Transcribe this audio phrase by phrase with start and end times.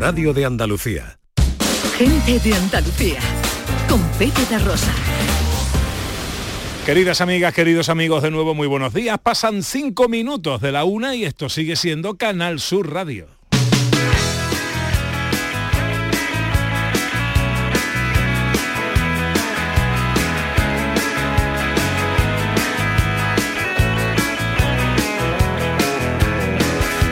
[0.00, 1.18] radio de Andalucía.
[1.98, 3.20] Gente de Andalucía,
[3.86, 4.94] con Pepe de Rosa.
[6.86, 9.18] Queridas amigas, queridos amigos, de nuevo muy buenos días.
[9.18, 13.26] Pasan cinco minutos de la una y esto sigue siendo Canal Sur Radio.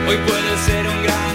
[0.08, 1.27] Hoy puede ser un gran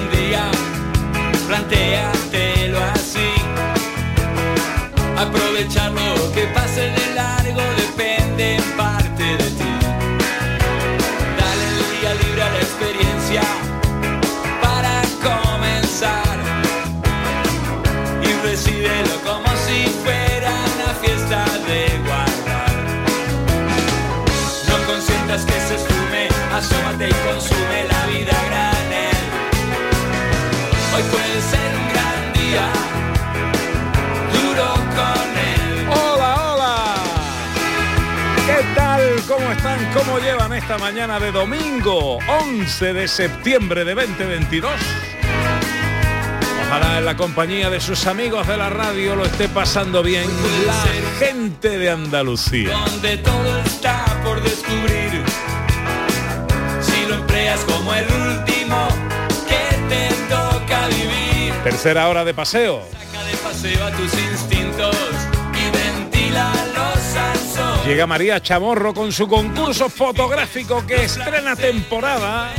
[39.94, 44.72] ¿Cómo llevan esta mañana de domingo 11 de septiembre de 2022?
[46.68, 50.28] Ojalá en la compañía de sus amigos de la radio lo esté pasando bien
[50.66, 50.84] la
[51.20, 52.76] gente de Andalucía.
[52.76, 55.24] donde todo está por descubrir.
[56.82, 58.88] Si lo empleas como el último
[59.48, 62.82] que te toca vivir, Tercera hora de paseo.
[62.92, 64.96] saca de paseo a tus instintos
[67.86, 72.50] Llega María Chamorro con su concurso fotográfico que estrena temporada.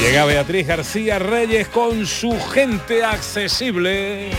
[0.00, 4.30] Llega Beatriz García Reyes con su gente accesible.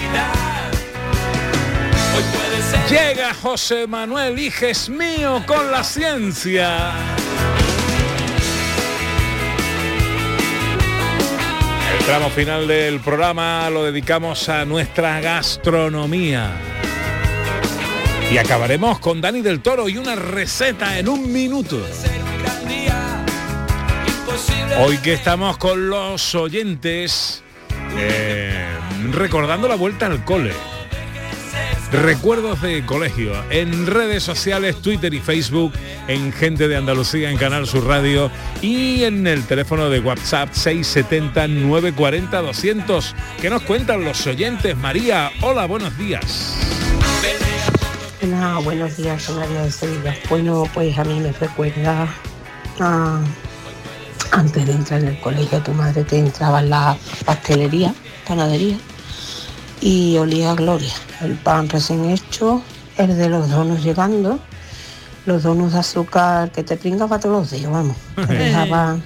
[2.89, 6.91] Llega José Manuel Hijes mío con la ciencia.
[11.99, 16.72] El tramo final del programa lo dedicamos a nuestra gastronomía.
[18.31, 21.79] Y acabaremos con Dani del Toro y una receta en un minuto.
[24.79, 27.43] Hoy que estamos con los oyentes
[27.97, 28.65] eh,
[29.11, 30.51] recordando la vuelta al cole.
[31.91, 35.73] Recuerdos de colegio en redes sociales, Twitter y Facebook,
[36.07, 38.31] en Gente de Andalucía, en Canal Sur Radio
[38.63, 43.15] y en el teléfono de WhatsApp 670 940 200.
[43.39, 44.75] ¿Qué nos cuentan los oyentes?
[44.75, 46.57] María, hola, buenos días.
[48.23, 50.15] Hola, buenos días, María de Sevilla.
[50.29, 52.07] Bueno, pues a mí me recuerda
[52.79, 53.19] a-
[54.31, 56.95] antes de entrar en el colegio, tu madre te entraba en la
[57.25, 57.93] pastelería,
[58.27, 58.77] panadería,
[59.81, 60.93] y olía a gloria.
[61.21, 62.61] El pan recién hecho,
[62.97, 64.39] el de los donos llegando,
[65.25, 67.97] los donos de azúcar que te pringaba todos los días, vamos.
[68.15, 69.03] Te dejaban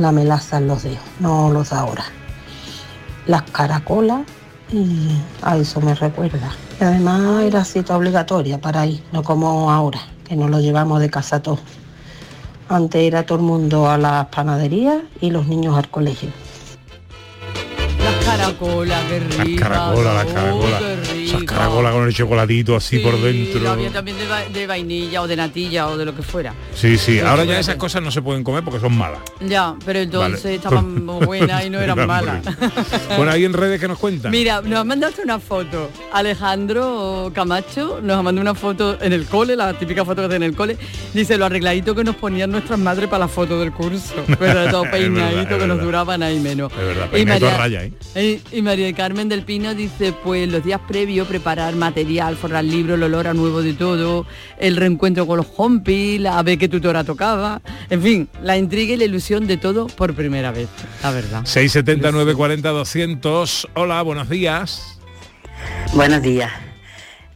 [0.00, 2.04] la melaza en los dedos, no los de ahora.
[3.26, 4.22] Las caracolas
[4.70, 5.10] y
[5.42, 6.52] a eso me recuerda.
[6.80, 11.10] Y además era cita obligatoria para ir, no como ahora, que nos lo llevamos de
[11.10, 11.60] casa todos.
[12.68, 16.30] Antes era todo el mundo a las panaderías y los niños al colegio.
[18.02, 19.68] Las caracolas, qué rica.
[19.68, 20.82] Caracola, las oh, caracolas.
[21.24, 23.70] Qué Esas caracolas con el chocolatito así por Sí, dentro.
[23.70, 26.54] Había también de, va- de vainilla o de natilla o de lo que fuera.
[26.74, 29.20] Sí, sí, Pero ahora ya esas cosas no se pueden comer porque son malas.
[29.40, 30.54] Ya, pero entonces Vale.
[30.56, 32.42] estaban muy buenas y no eran malas.
[33.16, 34.30] Bueno, ahí en redes que nos cuentan.
[34.30, 35.90] Mira, nos ha mandado una foto.
[36.12, 40.36] Alejandro Camacho nos ha mandado una foto en el cole, la típica foto que hace
[40.36, 40.76] en el cole.
[41.12, 44.14] Dice lo arregladito que nos ponían nuestras madres para la foto del curso.
[44.38, 46.72] Pero todo Es verdad, peinadito que nos duraban ahí menos.
[46.72, 48.40] Es verdad, Y María- raya, ¿eh?
[48.52, 52.96] y, y María Carmen del Pino dice, pues los días previos preparar material, forrar libros,
[52.96, 54.26] el olor a nuevo de todo,
[54.58, 58.96] el reencuentro con los compis, la ver qué tutora tocaba, en fin, la intriga y
[58.96, 60.68] la ilusión de todo por primera vez,
[61.02, 61.44] la verdad.
[61.44, 63.68] 670 940 200.
[63.74, 64.98] Hola, buenos días.
[65.92, 66.50] Buenos días.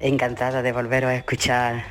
[0.01, 1.85] Encantada de volveros a escuchar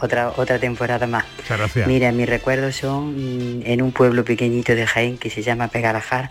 [0.00, 1.24] otra otra temporada más.
[1.36, 1.88] Muchas gracias.
[1.88, 6.30] Mira, mis recuerdos son en un pueblo pequeñito de Jaén que se llama Pegalajar.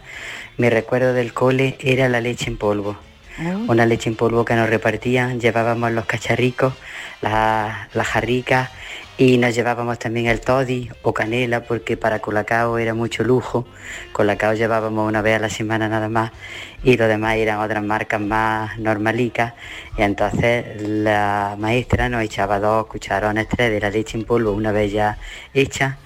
[0.58, 2.98] Mi recuerdo del cole era la leche en polvo.
[3.68, 6.74] Una leche en polvo que nos repartían, llevábamos los cacharricos,
[7.22, 8.70] la- las jarricas
[9.18, 13.68] y nos llevábamos también el toddy o canela porque para Colacao era mucho lujo.
[14.14, 16.32] Colacao llevábamos una vez a la semana nada más
[16.84, 19.54] y lo demás eran otras marcas más normalicas
[19.98, 24.72] y entonces la maestra nos echaba dos cucharones, tres de la leche en polvo una
[24.72, 25.18] vez ya
[25.54, 25.98] hecha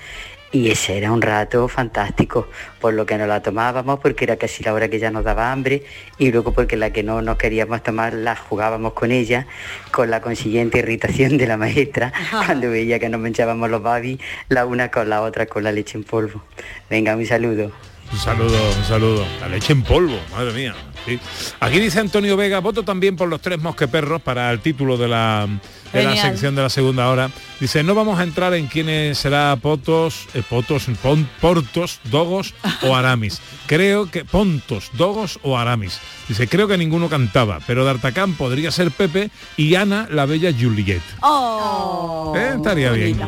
[0.52, 2.48] y ese era un rato fantástico,
[2.80, 5.52] por lo que nos la tomábamos porque era casi la hora que ya nos daba
[5.52, 5.84] hambre
[6.18, 9.48] y luego porque la que no nos queríamos tomar la jugábamos con ella,
[9.92, 12.12] con la consiguiente irritación de la maestra
[12.46, 14.20] cuando veía que nos manchábamos los babis
[14.50, 16.42] la una con la otra con la leche en polvo.
[16.90, 17.72] Venga, un saludo.
[18.12, 19.26] Un saludo, un saludo.
[19.40, 20.76] La leche en polvo, madre mía.
[21.06, 21.20] Sí.
[21.60, 25.48] Aquí dice Antonio Vega, voto también por los tres mosqueperros para el título de la,
[25.94, 27.30] de la sección de la segunda hora.
[27.60, 32.96] Dice, no vamos a entrar en quiénes será Potos, eh, Potos, Pon- Portos, Dogos o
[32.96, 33.42] Aramis.
[33.68, 36.00] Creo que Pontos, Dogos o Aramis.
[36.28, 41.02] Dice, creo que ninguno cantaba, pero D'Artacán podría ser Pepe y Ana la bella Juliet.
[41.22, 43.20] Oh, Eh, estaría bien.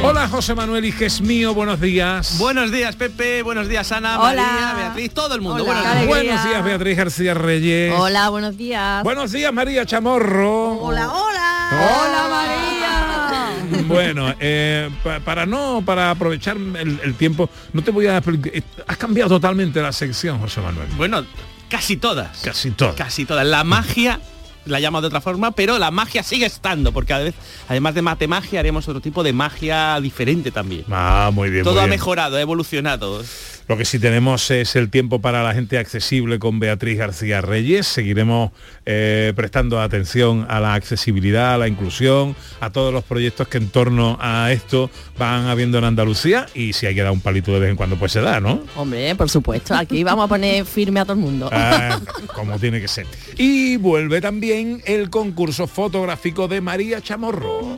[0.00, 2.36] Hola José Manuel Hijes mío, buenos días.
[2.38, 3.42] Buenos días, Pepe.
[3.42, 4.42] Buenos días, Ana, Hola.
[4.42, 5.62] María, Beatriz, todo el mundo.
[5.64, 5.72] Hola.
[5.74, 6.06] Buenos días.
[6.08, 7.94] Buenos días Beatriz García Reyes.
[7.96, 9.02] Hola, buenos días.
[9.04, 10.78] Buenos días María Chamorro.
[10.80, 11.70] Hola, hola.
[11.72, 13.82] Hola María.
[13.86, 18.52] Bueno, eh, pa- para no, para aprovechar el, el tiempo, no te voy a explicar-
[18.54, 20.88] eh, Has cambiado totalmente la sección, José Manuel.
[20.96, 21.24] Bueno,
[21.68, 22.38] casi todas.
[22.42, 22.94] Casi todo.
[22.96, 23.46] Casi todas.
[23.46, 24.20] La magia
[24.66, 27.34] la llamo de otra forma, pero la magia sigue estando, porque vez,
[27.68, 30.84] además de matemagia, haremos otro tipo de magia diferente también.
[30.90, 31.64] Ah, muy bien.
[31.64, 31.90] Todo muy ha bien.
[31.90, 33.22] mejorado, ha evolucionado.
[33.68, 37.86] Lo que sí tenemos es el tiempo para la gente accesible con Beatriz García Reyes.
[37.86, 38.50] Seguiremos
[38.86, 43.68] eh, prestando atención a la accesibilidad, a la inclusión, a todos los proyectos que en
[43.68, 47.60] torno a esto van habiendo en Andalucía y si hay que dar un palito de
[47.60, 48.62] vez en cuando pues se da, ¿no?
[48.76, 51.48] Hombre, por supuesto, aquí vamos a poner firme a todo el mundo.
[51.52, 52.00] Ah,
[52.34, 53.06] como tiene que ser.
[53.36, 57.76] Y vuelve también el concurso fotográfico de María Chamorro,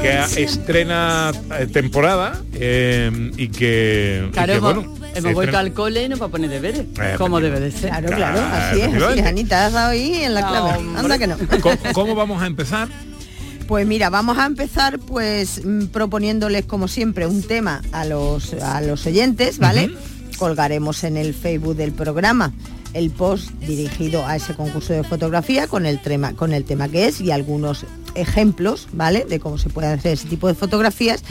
[0.00, 5.72] que estrena eh, temporada eh, y que, y Claro, que, hemos, bueno, hemos vuelto al
[5.72, 6.80] cole y nos va a poner deberes.
[7.00, 7.90] Eh, como debe de ser.
[7.90, 9.20] Claro, claro, Claro, así es, así.
[9.20, 10.78] Anita, has dado ahí en la No, clave.
[10.78, 11.00] hombre.
[11.00, 11.36] Anda que no.
[11.60, 12.88] ¿Cómo, cómo vamos a empezar?
[13.66, 18.80] Pues mira, vamos a empezar pues mm, proponiéndoles como siempre un tema a los a
[18.80, 19.90] los oyentes, ¿vale?
[20.38, 22.52] Colgaremos en el Facebook del programa
[22.94, 27.06] el post dirigido a ese concurso de fotografía con el tema con el tema que
[27.06, 27.84] es y algunos
[28.16, 29.24] ejemplos, ¿vale?
[29.24, 31.22] De cómo se puede hacer ese tipo de fotografías.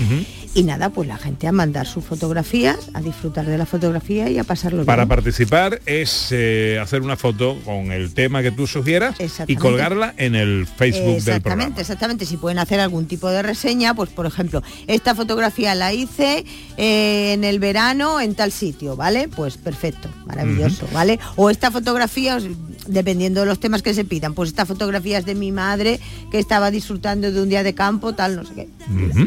[0.56, 4.40] Y nada, pues la gente a mandar sus fotografías, a disfrutar de la fotografía y
[4.40, 5.10] a pasarlo Para bien.
[5.10, 9.62] participar es eh, hacer una foto con el tema que tú sugieras y Exactamente.
[9.62, 11.82] colgarla en el Facebook del Exactamente, programa.
[11.82, 12.26] exactamente.
[12.26, 16.46] Si pueden hacer algún tipo de reseña, pues por ejemplo, esta fotografía la hice
[16.78, 19.28] eh, en el verano en tal sitio, ¿vale?
[19.28, 21.20] Pues perfecto, maravilloso, ¿vale?
[21.36, 22.44] O esta fotografía, os-
[22.88, 26.00] dependiendo de los temas que se pidan, pues esta fotografía es de mi madre
[26.32, 28.70] que estaba disfrutando de un día de campo, tal, no sé qué.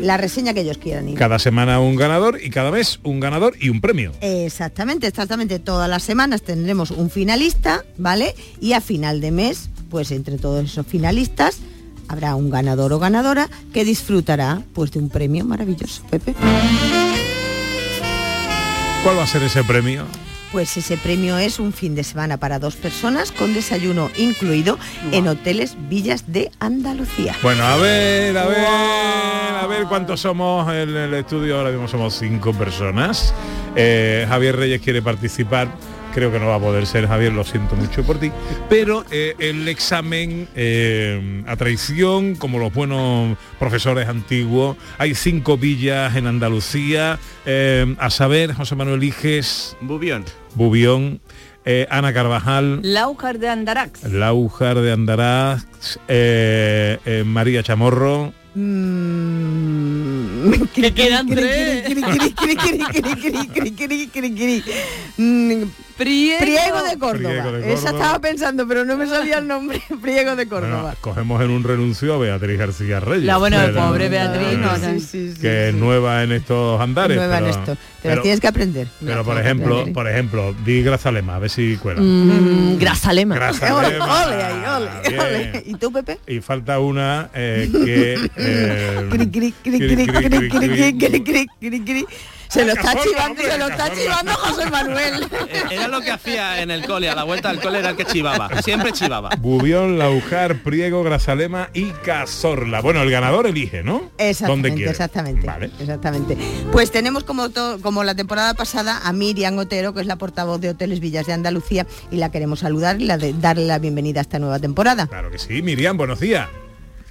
[0.01, 1.09] La reseña que ellos quieran.
[1.09, 1.19] ir.
[1.19, 4.13] Cada semana un ganador y cada mes un ganador y un premio.
[4.21, 5.59] Exactamente, exactamente.
[5.59, 8.35] Todas las semanas tendremos un finalista, ¿vale?
[8.61, 11.59] Y a final de mes, pues entre todos esos finalistas
[12.09, 16.35] habrá un ganador o ganadora que disfrutará pues de un premio maravilloso, Pepe.
[19.05, 20.05] ¿Cuál va a ser ese premio?
[20.53, 24.79] Pues ese premio es un fin de semana para dos personas con desayuno incluido
[25.11, 27.35] en hoteles Villas de Andalucía.
[27.43, 28.67] Bueno, a ver, a ver,
[29.63, 31.57] a ver cuántos somos en el estudio.
[31.57, 33.33] Ahora mismo somos cinco personas.
[33.77, 35.69] Eh, Javier Reyes quiere participar.
[36.15, 38.31] Creo que no va a poder ser, Javier, lo siento mucho por ti.
[38.69, 46.15] Pero eh, el examen eh, a traición, como los buenos profesores antiguos, hay cinco villas
[46.17, 50.25] en Andalucía, eh, a saber, José Manuel Iges, Bubión.
[50.55, 51.21] Bubión,
[51.65, 54.05] eh, Ana Carvajal, Laujar de Andarax.
[54.05, 55.65] Laujar de Andaraz,
[56.09, 61.85] eh, eh, María Chamorro, Mm, Que quedan tres.
[66.03, 66.39] Mm, Priego.
[66.41, 67.31] Priego de Córdoba.
[67.31, 67.99] Priego de Esa Córdoba.
[68.05, 69.81] estaba pensando, pero no me salía el nombre.
[70.03, 70.95] Priego de Bueno, Córdoba.
[71.01, 73.25] cogemos en un renuncio a Beatriz García Reyes.
[73.25, 75.81] La buena Pero- pobre Beatriz, no, Sí, sí, sí, que es sí.
[75.81, 77.17] nueva en estos andares.
[77.17, 77.65] Nueva en esto.
[77.65, 78.89] Pero, pero- tienes que aprender.
[79.05, 79.95] pero, por ejemplo, aprender.
[79.95, 82.01] por ejemplo, di Grazalema, a ver si cuela.
[82.01, 83.37] Mm, Grazalema.
[83.37, 84.25] Ole, Grazalema.
[84.27, 85.63] ole ahí, ole, ole.
[85.67, 86.19] ¿Y tú, Pepe?
[86.27, 88.31] Y falta una eh, que...
[88.37, 89.09] eh,
[92.53, 95.27] se lo está chivando, se lo está chivando José Manuel.
[95.71, 98.61] Era lo que hacía en el cole, a la vuelta del cole era que chivaba,
[98.61, 99.31] siempre chivaba.
[99.39, 102.83] Bubión, Laujar, Priego, Grazalema y Cazorla.
[102.83, 104.11] Bueno, el ganador elige, ¿no?
[104.19, 105.47] Exactamente, exactamente.
[105.47, 105.71] Vale.
[105.81, 106.37] Exactamente.
[106.71, 107.49] Pues tenemos como,
[107.81, 111.33] como la temporada pasada a Miriam Otero, que es la portavoz de Hoteles Villas de
[111.33, 115.07] Andalucía, y la queremos saludar y la de darle la bienvenida a esta nueva temporada.
[115.07, 116.49] Claro que sí, Miriam, buenos días.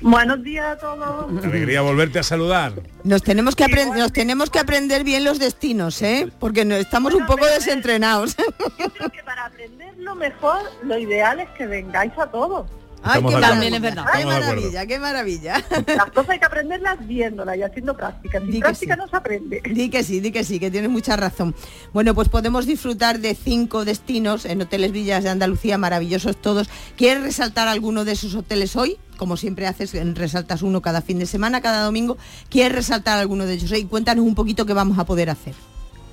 [0.02, 1.46] Buenos días a todos.
[1.46, 2.74] Alegría volverte a saludar.
[3.04, 6.32] Nos tenemos que aprender, nos tenemos que aprender bien los destinos, ¿eh?
[6.40, 8.36] Porque no, estamos un poco desentrenados.
[8.80, 12.68] Yo creo que para aprenderlo mejor, lo ideal es que vengáis a todos.
[13.04, 13.36] Ay, qué.
[13.42, 14.06] También es verdad.
[14.08, 14.30] Acuerdo.
[14.30, 15.64] maravilla, qué maravilla.
[15.88, 18.40] Las cosas hay que aprenderlas viéndolas y haciendo práctica.
[18.40, 19.00] Sin Di práctica sí.
[19.00, 19.62] no se aprende.
[19.74, 21.56] Di que sí, di que sí, que tienes mucha razón.
[21.94, 26.70] Bueno, pues podemos disfrutar de cinco destinos en hoteles Villas de Andalucía, maravillosos todos.
[26.96, 28.98] ¿Quieres resaltar alguno de esos hoteles hoy?
[29.18, 32.18] Como siempre haces, en- resaltas uno cada fin de semana, cada domingo.
[32.50, 33.86] ¿Quieres resaltar alguno de ellos hoy?
[33.86, 35.54] Cuéntanos un poquito qué vamos a poder hacer.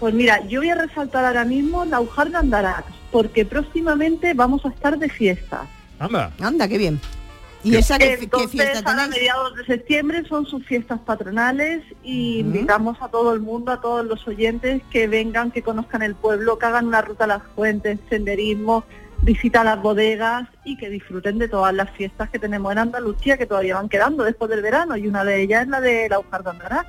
[0.01, 4.65] Pues mira, yo voy a resaltar ahora mismo la Ujar de Andarax, porque próximamente vamos
[4.65, 5.63] a estar de fiestas.
[5.99, 6.33] Anda.
[6.41, 7.01] Anda, qué bien.
[7.65, 11.83] ¿Y esa qué, qué Entonces, fiesta ahora a mediados de septiembre son sus fiestas patronales
[12.05, 16.15] y invitamos a todo el mundo, a todos los oyentes que vengan, que conozcan el
[16.15, 18.85] pueblo, que hagan una ruta a las fuentes, senderismo,
[19.23, 23.37] visita a las bodegas y que disfruten de todas las fiestas que tenemos en Andalucía
[23.37, 26.21] que todavía van quedando después del verano y una de ellas es la de la
[26.21, 26.89] Ujar de Andarax.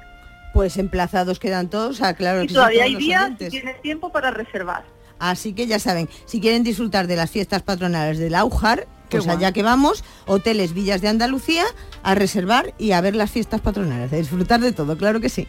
[0.54, 4.30] Pues emplazados quedan todos, ah, claro Y que todavía hay días si tienes tiempo para
[4.30, 4.84] reservar.
[5.20, 9.26] Así que ya saben, si quieren disfrutar de las fiestas patronales del Aujar, Qué pues
[9.26, 9.38] guay.
[9.38, 11.66] allá que vamos, hoteles Villas de Andalucía,
[12.04, 15.48] a reservar y a ver las fiestas patronales, a disfrutar de todo, claro que sí.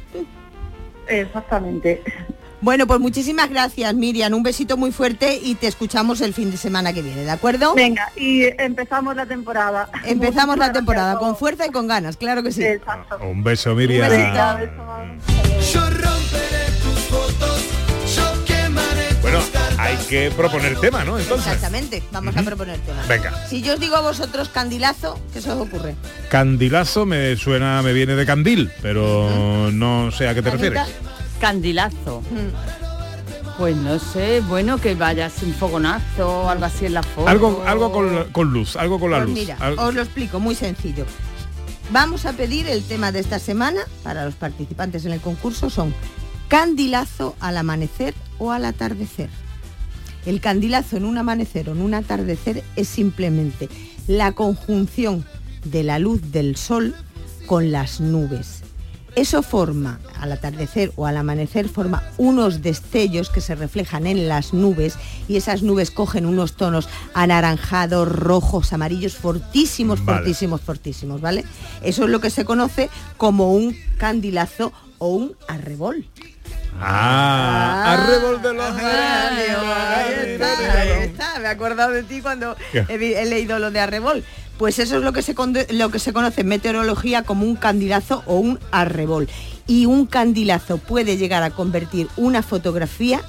[1.09, 2.03] Exactamente.
[2.63, 6.59] Bueno, pues muchísimas gracias Miriam, un besito muy fuerte y te escuchamos el fin de
[6.59, 7.75] semana que viene, ¿de acuerdo?
[7.75, 9.89] Venga, y empezamos la temporada.
[10.05, 12.63] Empezamos la temporada con fuerza y con ganas, claro que sí.
[12.63, 13.19] Exacto.
[13.27, 14.11] Un beso, Miriam.
[14.11, 17.65] Yo romperé tus fotos,
[18.15, 19.60] yo quemaré tus Bueno.
[19.83, 21.19] Hay que proponer tema, ¿no?
[21.19, 21.47] Entonces.
[21.47, 23.07] Exactamente, vamos a proponer temas.
[23.09, 23.47] Venga.
[23.49, 25.95] Si yo os digo a vosotros candilazo, ¿qué se os ocurre?
[26.31, 30.67] Candilazo me suena, me viene de candil, pero no sé a qué te Anita.
[30.69, 30.95] refieres.
[31.41, 32.21] Candilazo.
[32.31, 33.57] Mm.
[33.59, 37.29] Pues no sé, bueno, que vayas un fogonazo, algo así en la foto.
[37.29, 39.39] Algo, algo con, con luz, algo con la Pues luz.
[39.39, 41.05] mira, Al- os lo explico, muy sencillo.
[41.93, 45.93] Vamos a pedir el tema de esta semana para los participantes en el concurso son
[46.49, 49.29] candilazo al amanecer o al atardecer.
[50.27, 53.69] El candilazo en un amanecer o en un atardecer es simplemente
[54.07, 55.25] la conjunción
[55.65, 56.95] de la luz del sol
[57.47, 58.63] con las nubes.
[59.17, 64.55] Eso forma, al atardecer o al amanecer, forma unos destellos que se reflejan en las
[64.55, 64.95] nubes
[65.29, 70.19] y esas nubes cogen unos tonos anaranjados, rojos, amarillos, fortísimos, Vale.
[70.19, 71.45] fortísimos, fortísimos, ¿vale?
[71.83, 76.07] Eso es lo que se conoce como un candilazo o un arrebol.
[76.83, 81.39] Ah, arrebol de los Ahí está, ahí está.
[81.39, 84.25] Me he acordado de ti cuando he, leído lo de arrebol.
[84.59, 87.57] Pues eso es lo que, se conde- lo que se conoce en meteorología como un
[87.57, 89.29] candilazo o un arrebol.
[89.67, 93.21] Y un candilazo puede llegar a convertir una fotografía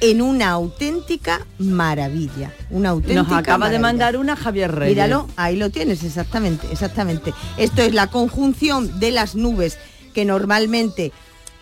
[0.00, 2.52] en una auténtica maravilla.
[2.70, 4.94] Una auténtica Nos acaba de mandar una Javier Reyes.
[4.96, 7.32] Míralo, ahí lo tienes, exactamente, exactamente.
[7.56, 9.78] Esto es la conjunción de las nubes
[10.14, 11.12] que normalmente,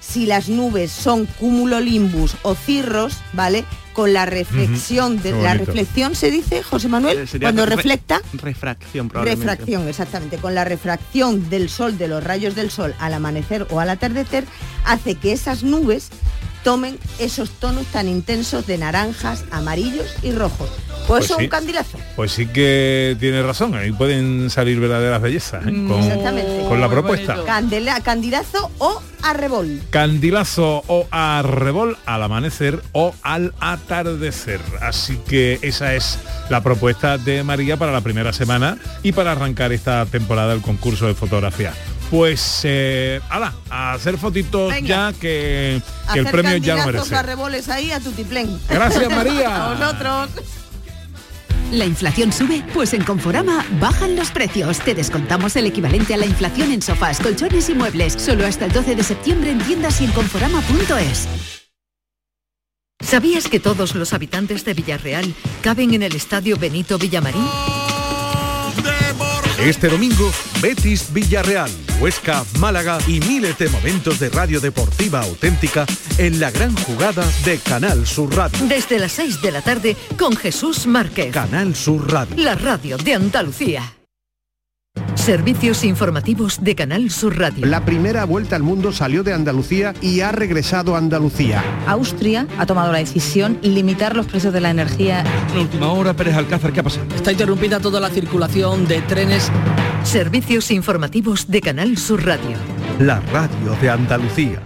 [0.01, 3.65] si las nubes son cumulolimbus o cirros, ¿vale?
[3.93, 8.21] Con la reflexión de la reflexión se dice, José Manuel, Eh, sería cuando re- reflecta.
[8.35, 9.45] Refracción, probablemente.
[9.47, 13.79] refracción, exactamente, con la refracción del sol, de los rayos del sol al amanecer o
[13.81, 14.47] al atardecer,
[14.87, 16.09] hace que esas nubes
[16.63, 20.69] tomen esos tonos tan intensos de naranjas, amarillos y rojos.
[20.89, 21.45] Pues, Pues eso es sí.
[21.45, 21.99] un candilazo.
[22.15, 25.71] Pues sí que tiene razón, ahí pueden salir verdaderas bellezas ¿eh?
[25.71, 26.65] con, Exactamente.
[26.69, 27.37] con la propuesta.
[27.45, 29.81] Candela, candidazo o arrebol.
[29.91, 34.61] Candilazo o arrebol al amanecer o al atardecer.
[34.81, 39.73] Así que esa es la propuesta de María para la primera semana y para arrancar
[39.73, 41.73] esta temporada del concurso de fotografía.
[42.11, 45.13] Pues, eh, ala, a hacer fotitos Venga.
[45.13, 45.81] ya que,
[46.13, 47.73] que el premio ya lo merece.
[47.73, 48.61] ahí a tu tiplén.
[48.69, 49.67] Gracias, María.
[49.71, 50.31] a vosotros.
[51.73, 52.65] ¿La inflación sube?
[52.75, 54.81] Pues en Conforama bajan los precios.
[54.81, 58.15] Te descontamos el equivalente a la inflación en sofás, colchones y muebles.
[58.15, 61.29] Solo hasta el 12 de septiembre en tiendas y en conforama.es.
[63.01, 67.47] ¿Sabías que todos los habitantes de Villarreal caben en el estadio Benito Villamarín?
[69.65, 75.85] Este domingo, Betis Villarreal, Huesca, Málaga y miles de momentos de radio deportiva auténtica
[76.17, 78.67] en la gran jugada de Canal Sur Radio.
[78.67, 81.31] Desde las 6 de la tarde con Jesús Márquez.
[81.31, 82.35] Canal Sur Radio.
[82.39, 84.00] La radio de Andalucía.
[85.21, 87.67] Servicios informativos de Canal Sur Radio.
[87.67, 91.63] La primera vuelta al mundo salió de Andalucía y ha regresado a Andalucía.
[91.87, 95.23] Austria ha tomado la decisión limitar los precios de la energía.
[95.53, 97.07] En última hora, Pérez Alcázar, ¿qué ha pasado?
[97.15, 99.53] Está interrumpida toda la circulación de trenes.
[100.05, 102.57] Servicios informativos de Canal Sur Radio.
[102.99, 104.63] La radio de Andalucía.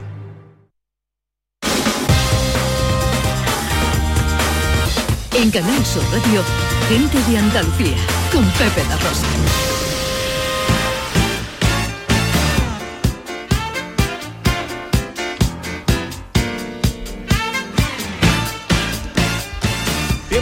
[5.33, 6.43] En Canal Sur Radio,
[6.89, 7.97] gente de Andalucía,
[8.33, 9.74] con Pepe da Rosa.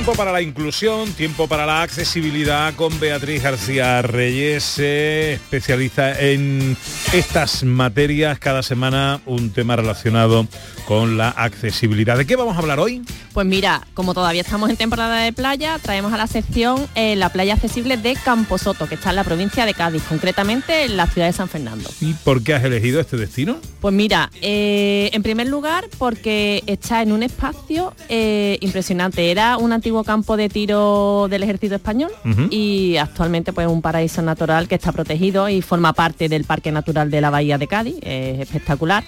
[0.03, 6.77] Tiempo para la inclusión, tiempo para la accesibilidad con Beatriz García Reyes, eh, especialista en
[7.13, 8.41] estas materias.
[8.41, 10.49] Cada semana un tema relacionado
[10.87, 12.19] con la accesibilidad.
[12.19, 13.03] ¿De qué vamos a hablar hoy?
[13.33, 17.29] Pues mira, como todavía estamos en temporada de playa, traemos a la sección eh, la
[17.29, 21.29] playa accesible de Camposoto, que está en la provincia de Cádiz, concretamente en la ciudad
[21.29, 21.89] de San Fernando.
[22.01, 23.59] ¿Y por qué has elegido este destino?
[23.81, 29.31] Pues mira, eh, en primer lugar porque está en un espacio eh, impresionante.
[29.31, 32.11] Era un antiguo campo de tiro del ejército español
[32.51, 37.11] y actualmente pues un paraíso natural que está protegido y forma parte del Parque Natural
[37.11, 37.97] de la Bahía de Cádiz.
[38.01, 39.05] Es espectacular.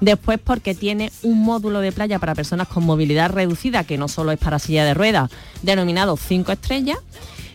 [0.00, 4.30] Después porque tiene un módulo de playa para personas con movilidad reducida, que no solo
[4.30, 5.28] es para silla de ruedas,
[5.62, 6.98] denominado 5 estrellas.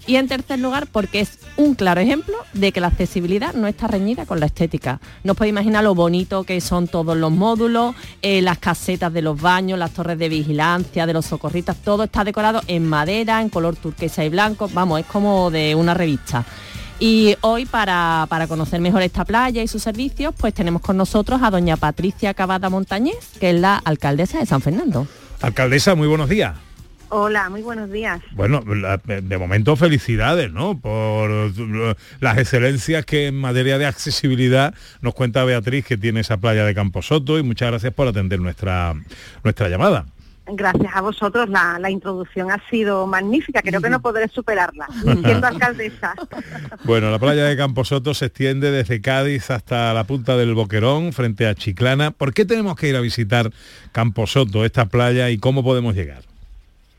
[0.06, 3.88] Y en tercer lugar, porque es un claro ejemplo de que la accesibilidad no está
[3.88, 5.00] reñida con la estética.
[5.24, 9.22] No os podéis imaginar lo bonito que son todos los módulos, eh, las casetas de
[9.22, 13.50] los baños, las torres de vigilancia, de los socorristas, todo está decorado en madera, en
[13.50, 14.70] color turquesa y blanco.
[14.74, 16.44] Vamos, es como de una revista.
[17.00, 21.42] Y hoy, para, para conocer mejor esta playa y sus servicios, pues tenemos con nosotros
[21.42, 25.08] a doña Patricia Cavada Montañés, que es la alcaldesa de San Fernando.
[25.42, 26.56] Alcaldesa, muy buenos días.
[27.16, 28.22] Hola, muy buenos días.
[28.32, 30.80] Bueno, de momento felicidades, ¿no?
[30.80, 31.54] Por
[32.20, 36.74] las excelencias que en materia de accesibilidad nos cuenta Beatriz que tiene esa playa de
[36.74, 38.96] Camposoto y muchas gracias por atender nuestra,
[39.44, 40.08] nuestra llamada.
[40.48, 45.46] Gracias a vosotros, la, la introducción ha sido magnífica, creo que no podré superarla, siendo
[45.46, 46.16] alcaldesa.
[46.84, 51.46] Bueno, la playa de Camposoto se extiende desde Cádiz hasta la punta del Boquerón, frente
[51.46, 52.10] a Chiclana.
[52.10, 53.52] ¿Por qué tenemos que ir a visitar
[53.92, 56.33] Camposoto, esta playa, y cómo podemos llegar?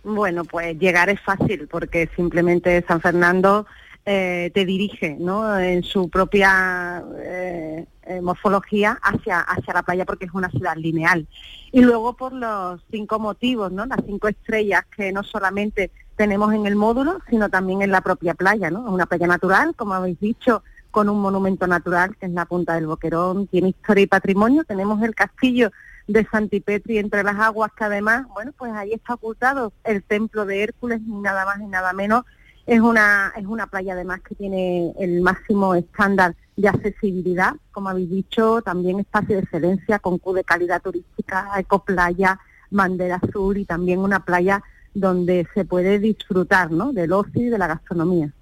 [0.05, 3.67] Bueno, pues llegar es fácil porque simplemente San Fernando
[4.05, 5.59] eh, te dirige ¿no?
[5.59, 11.27] en su propia eh, eh, morfología hacia, hacia la playa porque es una ciudad lineal.
[11.73, 13.87] Y luego por los cinco motivos, ¿no?
[13.87, 18.35] las cinco estrellas que no solamente tenemos en el módulo, sino también en la propia
[18.35, 18.71] playa.
[18.71, 18.83] ¿no?
[18.83, 22.87] Una playa natural, como habéis dicho, con un monumento natural que es la Punta del
[22.87, 24.65] Boquerón, tiene historia y patrimonio.
[24.65, 25.71] Tenemos el castillo
[26.07, 30.63] de Santipetri entre las aguas, que además, bueno, pues ahí está ocultado el templo de
[30.63, 32.25] Hércules, ni nada más ni nada menos.
[32.67, 38.11] Es una, es una playa además que tiene el máximo estándar de accesibilidad, como habéis
[38.11, 42.39] dicho, también espacio de excelencia con Q de calidad turística, ecoplaya,
[42.71, 44.63] bandera azul y también una playa
[44.95, 46.93] donde se puede disfrutar ¿no?
[46.93, 48.33] del ocio y de la gastronomía.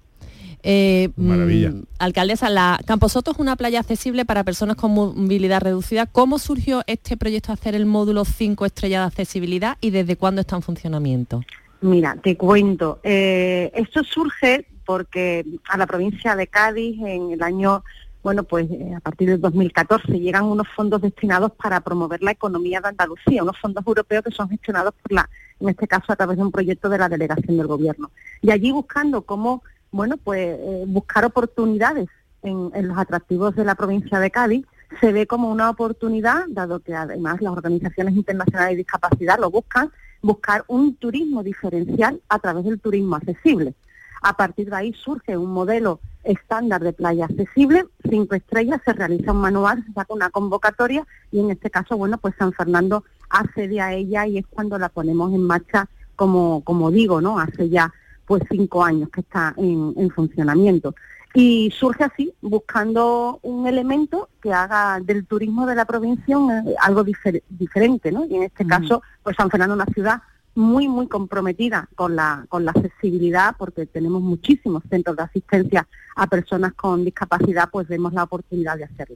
[0.63, 1.71] Eh, Maravilla.
[1.71, 6.05] mm, alcaldesa, la Camposoto es una playa accesible para personas con movilidad reducida.
[6.05, 10.41] ¿Cómo surgió este proyecto de hacer el módulo 5 estrellas de accesibilidad y desde cuándo
[10.41, 11.43] está en funcionamiento?
[11.81, 12.99] Mira, te cuento.
[13.03, 17.83] Eh, esto surge porque a la provincia de Cádiz en el año,
[18.21, 22.79] bueno, pues eh, a partir del 2014 llegan unos fondos destinados para promover la economía
[22.79, 26.37] de Andalucía, unos fondos europeos que son gestionados por la, en este caso a través
[26.37, 28.11] de un proyecto de la delegación del gobierno.
[28.41, 32.09] Y allí buscando cómo, bueno, pues eh, buscar oportunidades
[32.41, 34.65] en, en los atractivos de la provincia de Cádiz,
[34.99, 39.91] se ve como una oportunidad, dado que además las organizaciones internacionales de discapacidad lo buscan,
[40.21, 43.75] buscar un turismo diferencial a través del turismo accesible.
[44.21, 49.33] A partir de ahí surge un modelo estándar de playa accesible, cinco estrellas, se realiza
[49.33, 53.81] un manual, se saca una convocatoria y en este caso, bueno, pues San Fernando accede
[53.81, 57.39] a ella y es cuando la ponemos en marcha, como, como digo, ¿no?
[57.39, 57.93] Hace ya
[58.25, 60.95] pues cinco años que está en, en funcionamiento.
[61.35, 66.35] Y surge así, buscando un elemento que haga del turismo de la provincia
[66.67, 68.25] eh, algo difer- diferente, ¿no?
[68.25, 70.21] Y en este caso, pues San Fernando es una ciudad
[70.55, 76.27] muy, muy comprometida con la, con la accesibilidad, porque tenemos muchísimos centros de asistencia a
[76.27, 79.15] personas con discapacidad, pues vemos la oportunidad de hacerlo.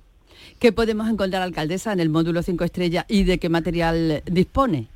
[0.57, 4.87] ¿Qué podemos encontrar, alcaldesa, en el módulo 5 estrellas y de qué material dispone?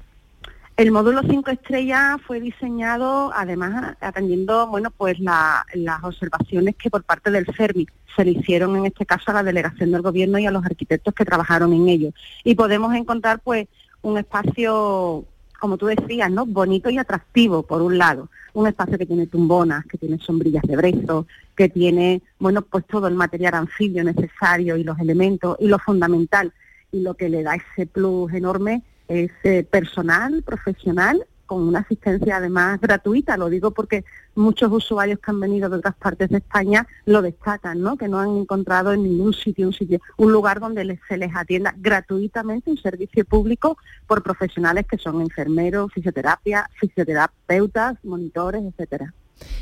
[0.77, 7.03] El módulo 5 estrellas fue diseñado además atendiendo bueno pues la- las observaciones que por
[7.03, 10.45] parte del CERMI se le hicieron en este caso a la delegación del gobierno y
[10.45, 12.09] a los arquitectos que trabajaron en ello.
[12.43, 13.67] Y podemos encontrar pues
[14.01, 15.23] un espacio,
[15.59, 16.45] como tú decías, ¿no?
[16.45, 18.29] bonito y atractivo por un lado.
[18.53, 23.07] Un espacio que tiene tumbonas, que tiene sombrillas de brezo, que tiene bueno pues todo
[23.07, 26.51] el material anfibio necesario y los elementos y lo fundamental
[26.91, 28.81] y lo que le da ese plus enorme
[29.11, 33.35] es eh, personal, profesional, con una asistencia además gratuita.
[33.35, 37.81] Lo digo porque muchos usuarios que han venido de otras partes de España lo destacan,
[37.81, 37.97] ¿no?
[37.97, 41.35] Que no han encontrado en ningún sitio un sitio, un lugar donde les- se les
[41.35, 49.13] atienda gratuitamente un servicio público por profesionales que son enfermeros, fisioterapia, fisioterapeutas, monitores, etcétera.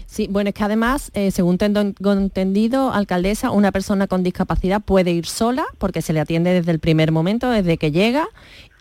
[0.05, 5.11] Sí, bueno, es que además, eh, según tengo entendido, alcaldesa, una persona con discapacidad puede
[5.11, 8.27] ir sola porque se le atiende desde el primer momento, desde que llega,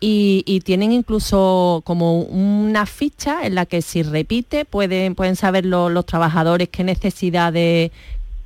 [0.00, 6.06] y, tienen incluso como una ficha en la que si repite pueden, pueden saber los
[6.06, 7.90] trabajadores qué necesidad de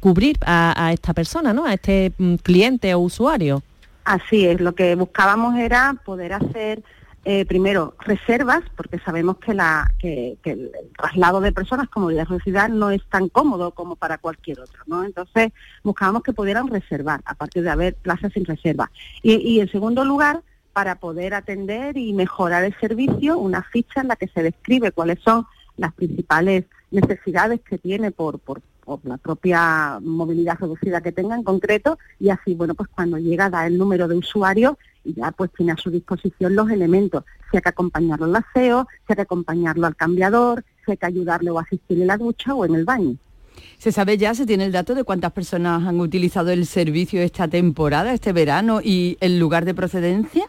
[0.01, 1.65] cubrir a, esta persona, ¿no?
[1.65, 3.63] A este mm, cliente o usuario.
[4.05, 6.83] Así es, lo que buscábamos era poder hacer
[7.25, 12.69] eh, primero reservas, porque sabemos que, la, que, el traslado de personas como movilidad reducida
[12.69, 15.05] no es tan cómodo como para cualquier otro, ¿no?
[15.05, 15.53] Entonces
[15.85, 18.91] buscábamos que pudieran reservar, a partir de haber plazas sin reserva.
[19.23, 24.09] Y, y en segundo lugar, para poder atender y mejorar el servicio, una ficha en
[24.09, 28.61] la que se describe cuáles son las principales necesidades que tiene por, por,
[29.05, 33.67] la propia movilidad reducida que tenga en concreto y así, bueno, pues cuando llega da
[33.67, 37.63] el número de usuarios y ya pues tiene a su disposición los elementos, si hay
[37.63, 41.59] que acompañarlo al aseo, si hay que acompañarlo al cambiador, si hay que ayudarle o
[41.59, 43.17] asistirle en la ducha o en el baño.
[43.79, 47.49] ¿Se sabe ya, se tiene el dato de cuántas personas han utilizado el servicio esta
[47.49, 50.49] temporada, este verano y el lugar de procedencia?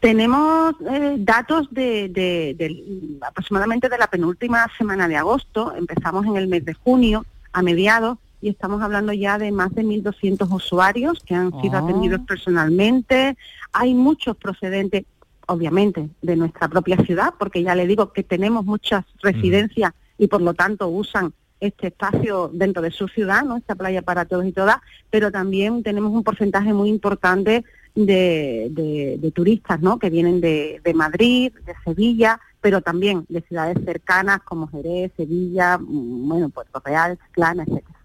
[0.00, 6.64] Tenemos eh, datos de, aproximadamente de la penúltima semana de agosto, empezamos en el mes
[6.64, 11.50] de junio, a mediados, y estamos hablando ya de más de 1.200 usuarios que han
[11.60, 11.80] sido Ah.
[11.80, 13.36] atendidos personalmente.
[13.72, 15.04] Hay muchos procedentes,
[15.46, 20.40] obviamente, de nuestra propia ciudad, porque ya le digo que tenemos muchas residencias y por
[20.42, 23.58] lo tanto usan este espacio dentro de su ciudad, ¿no?
[23.58, 24.76] esta playa para todos y todas,
[25.10, 29.98] pero también tenemos un porcentaje muy importante de, de- de turistas ¿no?
[29.98, 35.78] que vienen de, de Madrid, de Sevilla, pero también de ciudades cercanas como Jerez, Sevilla,
[35.78, 38.00] mm, bueno, Puerto Real, Chiclana, etcétera.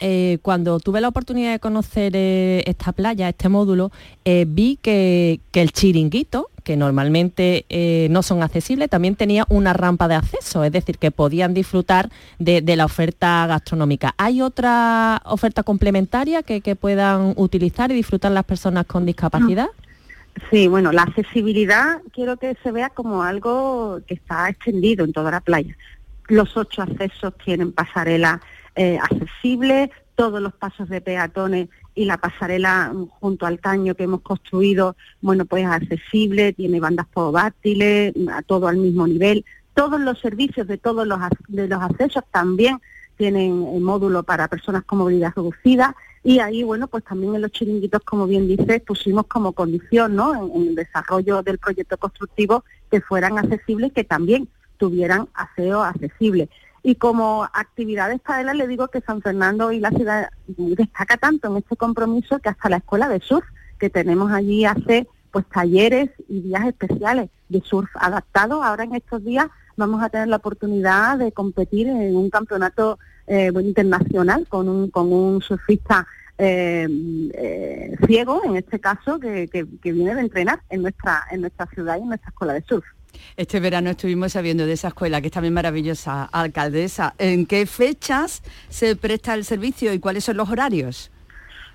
[0.00, 3.90] Eh, cuando tuve la oportunidad de conocer eh, esta playa, este módulo,
[4.24, 9.72] eh, vi que, que el chiringuito, que normalmente eh, no son accesibles, también tenía una
[9.72, 14.14] rampa de acceso, es decir, que podían disfrutar de, de la oferta gastronómica.
[14.18, 19.68] ¿Hay otra oferta complementaria que, que puedan utilizar y disfrutar las personas con discapacidad?
[20.50, 25.30] Sí, bueno, la accesibilidad quiero que se vea como algo que está extendido en toda
[25.30, 25.76] la playa.
[26.28, 28.40] Los ocho accesos tienen pasarela
[28.76, 34.04] eh, accesible, todos los pasos de peatones y la pasarela mm, junto al caño que
[34.04, 39.44] hemos construido, bueno, pues es accesible, tiene bandas pododáctiles, mm, a todo al mismo nivel.
[39.74, 42.78] Todos los servicios de todos los, de los accesos también
[43.16, 45.96] tienen eh, módulo para personas con movilidad reducida
[46.28, 50.34] y ahí, bueno, pues también en los chiringuitos, como bien dices, pusimos como condición, ¿no?,
[50.34, 56.50] en, en el desarrollo del proyecto constructivo que fueran accesibles, que también tuvieran aseo accesible.
[56.82, 61.56] Y como actividades para le digo que San Fernando y la ciudad destaca tanto en
[61.56, 63.46] este compromiso que hasta la escuela de surf
[63.78, 68.62] que tenemos allí hace pues talleres y días especiales de surf adaptado.
[68.62, 69.46] Ahora en estos días
[69.78, 75.10] vamos a tener la oportunidad de competir en un campeonato eh, internacional con un, con
[75.10, 76.06] un surfista
[76.38, 76.86] eh,
[77.34, 81.66] eh, ciego, en este caso, que, que- que viene de entrenar en nuestra, en nuestra
[81.66, 82.84] ciudad y en nuestra escuela de surf.
[83.36, 87.14] Este verano estuvimos sabiendo de esa escuela, que es también maravillosa, alcaldesa.
[87.18, 91.10] ¿En qué fechas se presta el servicio y cuáles son los horarios?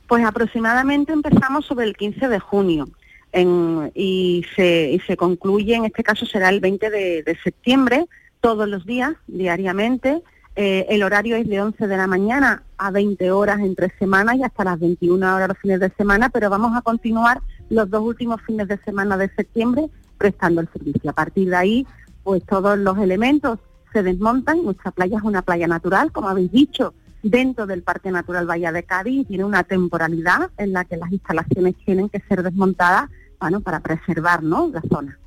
[0.07, 2.87] Pues aproximadamente empezamos sobre el 15 de junio
[3.31, 8.05] en- y, se, y se concluye, en este caso será el 20 de, de septiembre,
[8.41, 10.21] todos los días, diariamente.
[10.55, 14.43] Eh, el horario es de 11 de la mañana a 20 horas entre semanas y
[14.43, 18.39] hasta las 21 horas los fines de semana, pero vamos a continuar los dos últimos
[18.41, 21.09] fines de semana de septiembre prestando el servicio.
[21.09, 21.87] A partir de ahí,
[22.23, 23.59] pues todos los elementos
[23.91, 24.63] se desmontan.
[24.63, 28.83] Nuestra playa es una playa natural, como habéis dicho, dentro del Parque Natural Bahía de
[28.83, 33.79] Cádiz tiene una temporalidad en la que las instalaciones tienen que ser desmontadas bueno, para
[33.79, 34.69] preservar ¿no?
[34.71, 35.17] la zona.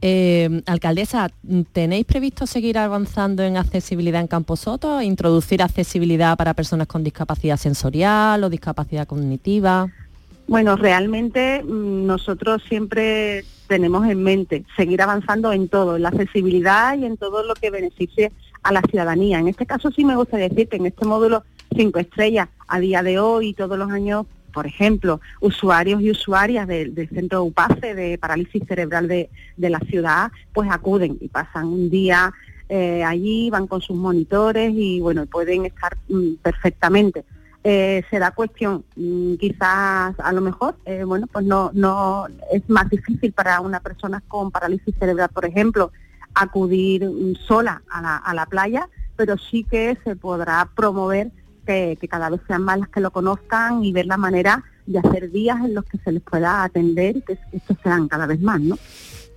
[0.00, 1.28] Eh, alcaldesa,
[1.72, 5.02] ¿tenéis previsto seguir avanzando en accesibilidad en Camposoto?
[5.02, 9.88] ¿Introducir accesibilidad para personas con discapacidad sensorial o discapacidad cognitiva?
[10.46, 16.96] Bueno, realmente mm, nosotros siempre tenemos en mente seguir avanzando en todo, en la accesibilidad
[16.96, 18.32] y en todo lo que beneficie
[18.62, 19.40] a la ciudadanía.
[19.40, 21.42] En este caso sí me gustaría decir que en este módulo
[21.76, 26.66] cinco estrellas, a día de hoy y todos los años, por ejemplo, usuarios y usuarias
[26.66, 31.66] del, del centro UPACE de parálisis cerebral de, de la ciudad, pues acuden y pasan
[31.66, 32.32] un día
[32.68, 37.24] eh, allí, van con sus monitores y bueno, pueden estar mm, perfectamente.
[37.64, 42.88] Eh, será cuestión, mm, quizás a lo mejor, eh, bueno, pues no, no es más
[42.90, 45.92] difícil para una persona con parálisis cerebral, por ejemplo,
[46.34, 51.30] acudir mm, sola a la, a la playa, pero sí que se podrá promover
[51.68, 54.98] que, que cada vez sean más las que lo conozcan y ver la manera de
[54.98, 58.40] hacer días en los que se les pueda atender y que estos sean cada vez
[58.40, 58.78] más, ¿no?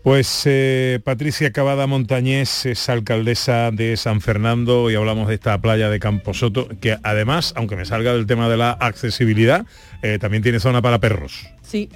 [0.03, 5.89] Pues eh, Patricia Cavada Montañés es alcaldesa de San Fernando y hablamos de esta playa
[5.89, 9.65] de Camposoto, que además, aunque me salga del tema de la accesibilidad,
[10.01, 11.45] eh, también tiene zona para perros.
[11.61, 11.87] Sí.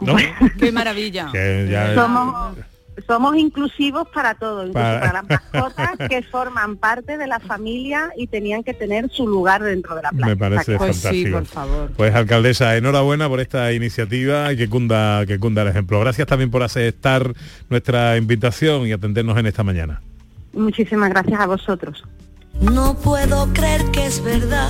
[0.00, 0.16] ¿no?
[0.58, 1.28] Qué maravilla.
[1.32, 2.56] Que ya- Somos,
[3.06, 8.10] somos inclusivos para todo, incluso Para- para, las mascotas que forman parte de la familia
[8.16, 10.26] y tenían que tener su lugar dentro de la playa.
[10.26, 11.38] Me parece Pues sí, fantástico.
[11.38, 11.90] por favor.
[11.96, 16.00] Pues alcaldesa, enhorabuena por esta iniciativa y que cunda, que cunda el ejemplo.
[16.00, 17.32] Gracias también por aceptar
[17.68, 20.00] nuestra invitación y atendernos en esta mañana.
[20.52, 22.04] Muchísimas gracias a vosotros.
[22.60, 24.68] No puedo creer que es verdad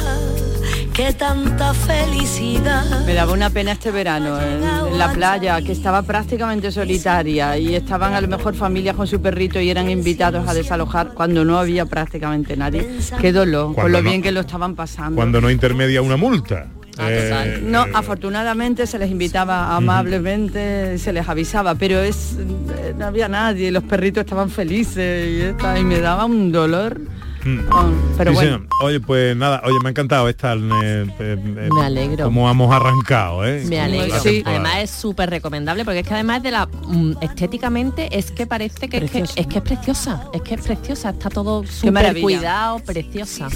[0.95, 3.05] que tanta felicidad.
[3.05, 7.75] Me daba una pena este verano en, en la playa, que estaba prácticamente solitaria y
[7.75, 11.59] estaban a lo mejor familias con su perrito y eran invitados a desalojar cuando no
[11.59, 12.89] había prácticamente nadie.
[13.21, 15.17] Qué dolor, con lo no- bien que lo estaban pasando.
[15.17, 16.69] Cuando no intermedia una multa.
[16.97, 22.95] Ah, Eh, No, eh, afortunadamente se les invitaba amablemente, se les avisaba, pero es eh,
[22.97, 27.01] no había nadie, los perritos estaban felices y, esta- y me daba un dolor.
[27.45, 27.69] Mm.
[28.17, 28.57] Pero Sí, bueno.
[28.57, 28.69] señor.
[28.83, 30.55] Oye, pues nada, oye, me ha encantado esta.
[30.55, 32.25] eh, eh, eh, Me alegro.
[32.25, 33.65] Cómo hemos arrancado, ¿eh?
[33.67, 34.17] Me alegro.
[34.45, 38.89] Además es súper recomendable porque es que además de la mm, estéticamente es que parece
[38.89, 42.79] que es, que es que es preciosa, es que es preciosa, está todo súper cuidado,
[42.81, 43.49] preciosa.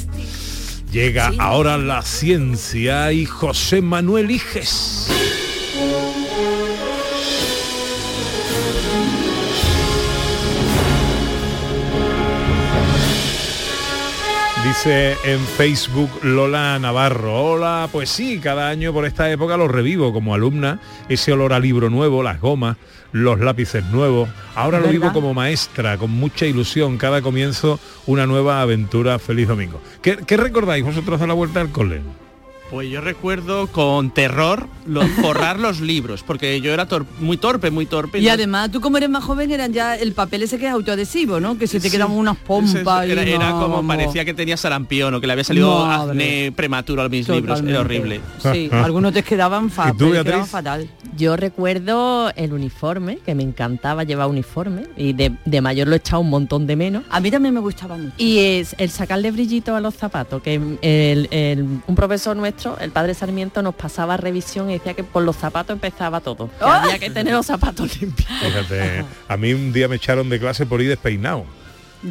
[0.92, 5.08] Llega ahora la ciencia y José Manuel Iges.
[14.68, 20.12] Dice en Facebook Lola Navarro, hola, pues sí, cada año por esta época lo revivo
[20.12, 20.78] como alumna,
[21.08, 22.76] ese olor a libro nuevo, las gomas,
[23.10, 24.28] los lápices nuevos.
[24.54, 29.18] Ahora lo vivo como maestra, con mucha ilusión, cada comienzo una nueva aventura.
[29.18, 29.80] Feliz domingo.
[30.02, 32.02] ¿Qué, qué recordáis vosotros de la vuelta al cole?
[32.70, 37.70] Pues yo recuerdo con terror lo- forrar los libros, porque yo era tor- muy torpe,
[37.70, 38.18] muy torpe.
[38.18, 41.40] Y además, tú como eres más joven, eran ya el papel ese que es autoadhesivo,
[41.40, 41.56] ¿no?
[41.56, 41.96] Que se te Sí.
[41.96, 43.06] quedan unas pompas.
[43.08, 43.96] y Era, no, como vamos.
[43.96, 46.10] parecía que tenía sarampión o que le había salido Madre.
[46.10, 47.62] acné prematuro a mis libros.
[47.62, 48.20] Era horrible.
[48.38, 50.88] Sí, algunos te quedaban, fa- ¿Y tú, te quedaban fatal.
[51.16, 55.98] Yo recuerdo el uniforme, que me encantaba llevar uniforme, y de, de mayor lo he
[55.98, 57.02] echado un montón de menos.
[57.10, 58.12] A mí también me gustaba mucho.
[58.18, 62.90] Y es el sacarle brillito a los zapatos, que el- el- un profesor nuestro, el
[62.90, 66.48] padre Sarmiento, nos pasaba revisión y decía que por los zapatos empezaba todo.
[66.48, 66.82] Que ¡Ah!
[66.84, 68.28] había que tener los zapatos limpios.
[68.42, 71.44] Fíjate, a mí un día me echaron de clase por ir despeinado.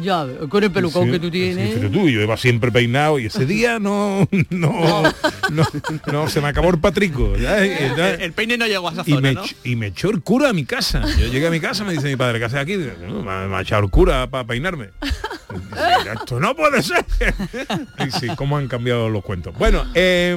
[0.02, 1.68] Ya, con el pelucón Sí, que tú sí, tienes.
[1.74, 5.02] fíjate tú, yo iba siempre peinado y ese día no, no,
[5.50, 5.64] no,
[6.12, 7.34] no, se me acabó el patrico.
[7.36, 8.10] ya, ya.
[8.10, 10.50] El, el peine no llegó a esa y, zona, me, y me echó el cura
[10.50, 11.02] a mi casa.
[11.18, 12.76] Yo llegué a mi casa, me dice mi padre, ¿qué haces aquí?
[12.76, 14.90] Dice, "No, me, ha- me ha echado el cura para peinarme.
[15.50, 17.04] Dice, Esto no puede ser.
[18.06, 19.54] y sí, cómo han cambiado los cuentos.
[19.58, 20.36] Bueno, eh,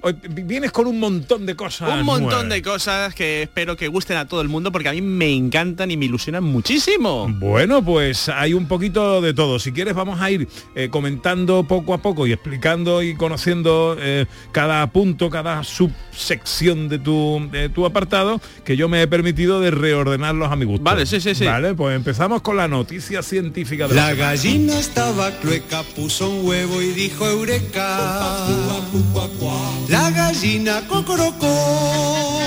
[0.00, 1.90] hoy vienes con un montón de cosas.
[2.00, 2.48] Un montón nuevas.
[2.48, 5.90] de cosas que espero que gusten a todo el mundo porque a mí me encantan
[5.90, 7.28] y me ilusionan muchísimo.
[7.28, 9.58] Bueno, pues hay un poquito de todo.
[9.58, 14.26] Si quieres vamos a ir eh, comentando poco a poco y explicando y conociendo eh,
[14.52, 19.70] cada punto, cada subsección de tu, de tu apartado, que yo me he permitido de
[19.70, 20.84] reordenarlos a mi gusto.
[20.84, 21.44] Vale, sí, sí, sí.
[21.44, 24.36] Vale, pues empezamos con la noticia científica de la, La semana.
[24.52, 28.36] Gallina estaba clueca, puso un huevo y dijo eureka.
[29.88, 32.38] La gallina cocorocó.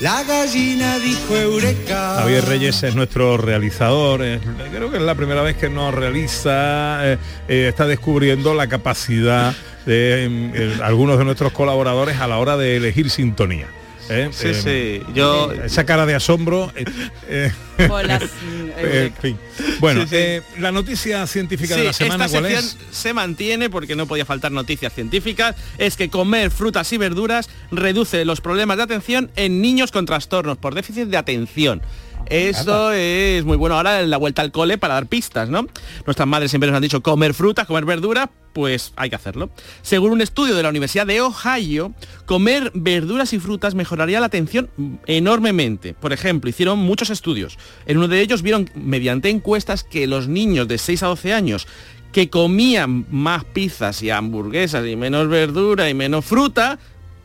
[0.00, 2.16] La gallina dijo eureka.
[2.20, 4.22] Javier Reyes es nuestro realizador.
[4.24, 4.40] eh,
[4.72, 9.54] creo que es la primera vez que nos realiza, eh, eh, está descubriendo la capacidad
[9.84, 13.66] de algunos de nuestros colaboradores a la hora de elegir sintonía.
[14.08, 14.28] ¿Eh?
[14.32, 15.12] Sí, Eh, sí.
[15.14, 16.72] Yo esa cara de asombro.
[16.76, 16.84] eh,
[17.28, 19.38] eh, eh, en fin.
[19.80, 20.16] Bueno, Sí, sí.
[20.16, 22.96] eh, la noticia científica de la semana, esta ¿cuál sección es?
[22.96, 25.56] se mantiene porque no podía faltar noticias científicas.
[25.78, 30.58] Es que comer frutas y verduras reduce los problemas de atención en niños con trastornos
[30.58, 31.82] por déficit de atención.
[32.26, 35.66] Eso es muy bueno ahora en la vuelta al cole para dar pistas, ¿no?
[36.06, 39.50] Nuestras madres siempre nos han dicho comer frutas, comer verduras, pues hay que hacerlo.
[39.82, 41.92] Según un estudio de la Universidad de Ohio,
[42.26, 44.70] comer verduras y frutas mejoraría la atención
[45.06, 45.94] enormemente.
[45.94, 47.58] Por ejemplo, hicieron muchos estudios.
[47.86, 51.66] En uno de ellos vieron mediante encuestas que los niños de 6 a 12 años
[52.12, 56.78] que comían más pizzas y hamburguesas y menos verdura y menos fruta,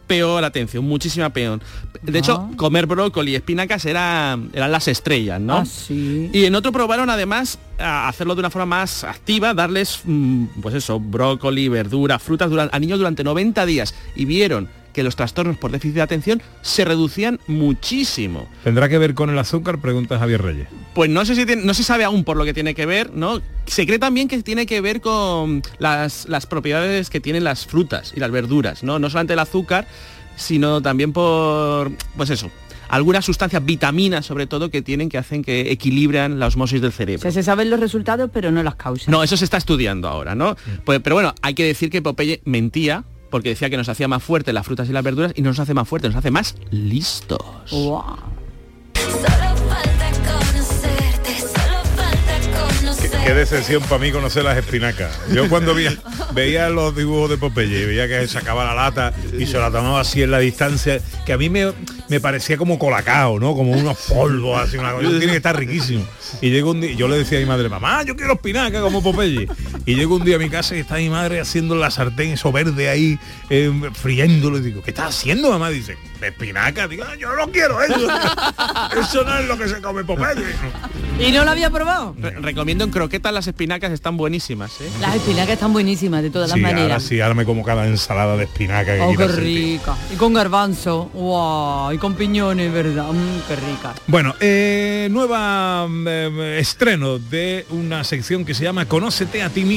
[0.07, 1.59] peor atención, muchísima peor.
[2.01, 5.57] De hecho, comer brócoli y espinacas era- eran las estrellas, ¿no?
[5.57, 6.29] Ah, sí.
[6.33, 10.73] Y en otro probaron además a hacerlo de una forma más activa, darles, mm, pues
[10.75, 15.69] eso, brócoli, verdura, frutas a niños durante 90 días y vieron que los trastornos por
[15.69, 18.47] déficit de atención se reducían muchísimo.
[18.63, 19.77] ¿Tendrá que ver con el azúcar?
[19.79, 20.67] Pregunta Javier Reyes.
[20.95, 23.13] Pues no sé si tiene- no se sabe aún por lo que tiene que ver,
[23.13, 23.39] ¿no?
[23.67, 28.11] Se cree también que tiene que ver con las, las propiedades que tienen las frutas
[28.15, 28.97] y las verduras, ¿no?
[28.97, 29.87] No solamente el azúcar,
[30.35, 32.49] sino también por, pues eso,
[32.89, 36.93] algunas sustancias, vitaminas sobre todo, que tienen que hacen que equilibran la osmosis del O
[36.93, 37.21] cerebro.
[37.21, 39.09] sea, se saben los resultados, pero no las causas.
[39.09, 40.55] No, eso se está estudiando ahora, ¿no?
[40.85, 44.23] Pues, pero bueno, hay que decir que Popeye mentía porque decía que nos hacía más
[44.23, 46.55] fuertes las frutas y las verduras y no nos hace más fuertes, nos hace más
[46.71, 47.39] listos.
[53.01, 55.19] Qué, qué decepción para mí conocer las espinacas.
[55.31, 55.95] Yo cuando veía,
[56.33, 60.01] veía los dibujos de Popeye, y veía que sacaba la lata y se la tomaba
[60.01, 61.73] así en la distancia, que a mí me,
[62.09, 63.55] me parecía como colacao, ¿no?
[63.55, 65.09] Como unos polvos, así, una cosa.
[65.09, 66.05] Tiene que estar riquísimo.
[66.41, 69.03] Y llego un día, yo le decía a mi madre, mamá, yo quiero espinaca como
[69.03, 69.47] Popeye.
[69.87, 72.51] Y llego un día a mi casa y está mi madre haciendo la sartén, eso
[72.51, 73.17] verde ahí,
[73.49, 74.57] eh, friéndolo.
[74.57, 75.69] Y digo, ¿qué estás haciendo, mamá?
[75.69, 76.89] Dice, espinaca.
[76.89, 77.95] Digo, "Ah, yo no quiero eso.
[78.99, 80.43] eso no es lo que se come Popeye.
[81.19, 82.13] ¿Y no lo había probado?
[82.19, 84.89] Re- recomiendo en croquetas las espinacas, están buenísimas, ¿eh?
[84.99, 87.03] Las espinacas están buenísimas de todas Sí, las ahora maneras.
[87.03, 89.95] sí, ahora me como cada ensalada de espinaca que Oh, qué rica.
[90.13, 91.05] Y con garbanzo.
[91.13, 91.93] Wow.
[91.93, 93.07] Y con piñones, ¿verdad?
[93.13, 93.93] Mm, qué rica.
[94.07, 99.76] Bueno, eh, nueva eh, estreno de una sección que se llama Conócete a ti mismo.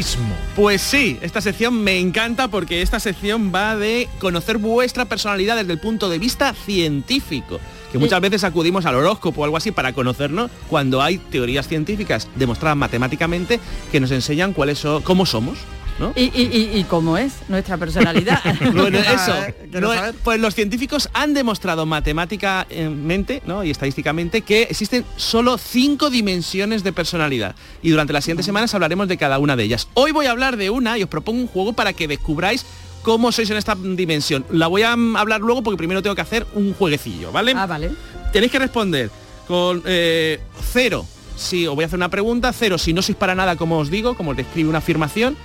[0.57, 5.73] Pues sí, esta sección me encanta porque esta sección va de conocer vuestra personalidad desde
[5.73, 7.61] el punto de vista científico.
[7.93, 12.29] Que muchas veces acudimos al horóscopo o algo así para conocernos cuando hay teorías científicas
[12.37, 13.59] demostradas matemáticamente
[13.91, 15.59] que nos enseñan cuáles son, cómo somos.
[15.99, 16.13] ¿No?
[16.17, 18.41] ¿Y, y, y, y cómo es nuestra personalidad?
[18.73, 19.35] Bueno, eso.
[19.81, 19.91] No,
[20.23, 23.65] pues los científicos han demostrado matemáticamente ¿no?
[23.65, 27.55] y estadísticamente que existen solo cinco dimensiones de personalidad.
[27.83, 29.89] Y durante las siguientes semanas hablaremos de cada una de ellas.
[29.95, 32.65] Hoy voy a hablar de una y os propongo un juego para que descubráis
[33.03, 34.45] cómo sois en esta dimensión.
[34.51, 37.55] La voy a mm, hablar luego porque primero tengo que hacer un jueguecillo, ¿vale?
[37.57, 37.91] Ah, vale.
[38.33, 39.11] Tenéis que responder
[39.47, 40.41] con eh,
[40.73, 41.07] cero.
[41.37, 43.91] Si os voy a hacer una pregunta, cero si no sois para nada como os
[43.91, 45.37] digo, como os describe una afirmación.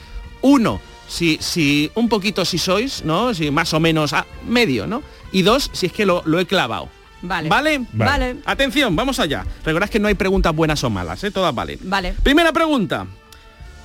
[0.45, 3.33] Uno, si, si un poquito si sois, ¿no?
[3.33, 5.01] Si más o menos a medio, ¿no?
[5.31, 6.87] Y dos, si es que lo, lo he clavado.
[7.23, 7.49] Vale.
[7.49, 7.81] ¿Vale?
[7.93, 8.35] Vale.
[8.45, 9.43] Atención, vamos allá.
[9.63, 11.31] Recordad que no hay preguntas buenas o malas, ¿eh?
[11.31, 11.79] Todas valen.
[11.81, 12.13] Vale.
[12.21, 13.07] Primera pregunta.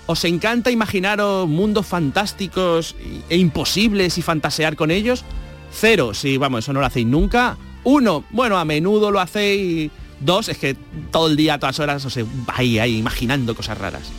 [0.04, 2.94] ¿Os encanta imaginaros mundos fantásticos
[3.30, 5.24] e imposibles y fantasear con ellos?
[5.72, 7.56] Cero, si vamos, eso no lo hacéis nunca.
[7.84, 9.90] Uno, bueno, a menudo lo hacéis.
[10.20, 10.76] Dos, es que
[11.10, 14.10] todo el día, a todas horas, os vais ahí imaginando cosas raras.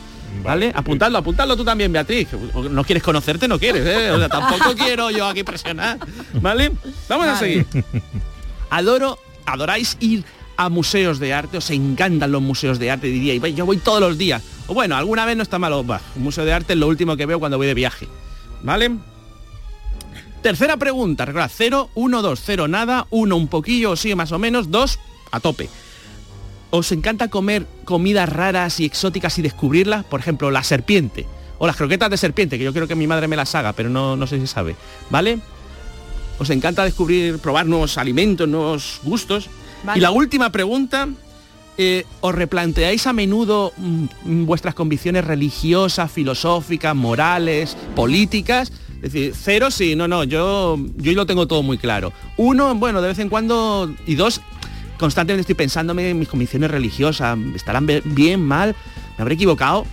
[0.44, 0.72] ¿Vale?
[0.74, 2.30] Apuntadlo, apuntadlo tú también, Beatriz.
[2.70, 4.12] No quieres conocerte, no quieres, ¿eh?
[4.12, 6.00] O sea, tampoco quiero yo aquí presionar.
[6.42, 6.72] ¿Vale?
[7.08, 7.66] Vamos a seguir.
[8.70, 10.24] Adoro, adoráis ir
[10.58, 14.00] a museos de arte, os encantan los museos de arte, diría, y yo voy todos
[14.00, 14.44] los días.
[14.68, 17.18] O bueno, alguna vez no está malo, bah, un museo de arte es lo último
[17.18, 18.08] que veo cuando voy de viaje.
[18.62, 18.92] ¿Vale?
[20.42, 24.40] Tercera pregunta, recordad, 0, 1, 2, 0, nada, 1 un poquillo, o sí, más o
[24.40, 25.00] menos, 2
[25.32, 25.70] a tope.
[26.72, 30.06] ¿Os encanta comer comidas raras y exóticas y descubrirlas?
[30.06, 31.28] Por ejemplo, la serpiente.
[31.58, 33.90] O las croquetas de serpiente, que yo creo que mi madre me las haga, pero
[33.90, 34.76] no, no sé si sabe.
[35.10, 35.40] ¿Vale?
[36.40, 39.50] ¿Os encanta descubrir, probar nuevos alimentos, nuevos gustos?
[39.84, 40.00] Vale.
[40.00, 41.10] Y la última pregunta,
[41.78, 48.72] eh, ¿os replanteáis a menudo mm, vuestras convicciones religiosas, filosóficas, morales, políticas?
[49.02, 52.14] Es decir, cero sí, no, no, yo, yo lo tengo todo muy claro.
[52.38, 54.42] Uno, bueno, de vez en cuando, y dos,
[55.02, 58.74] constantemente estoy pensándome en mis convicciones religiosas, ¿estarán bien, mal?
[59.18, 59.86] ¿Me habré equivocado?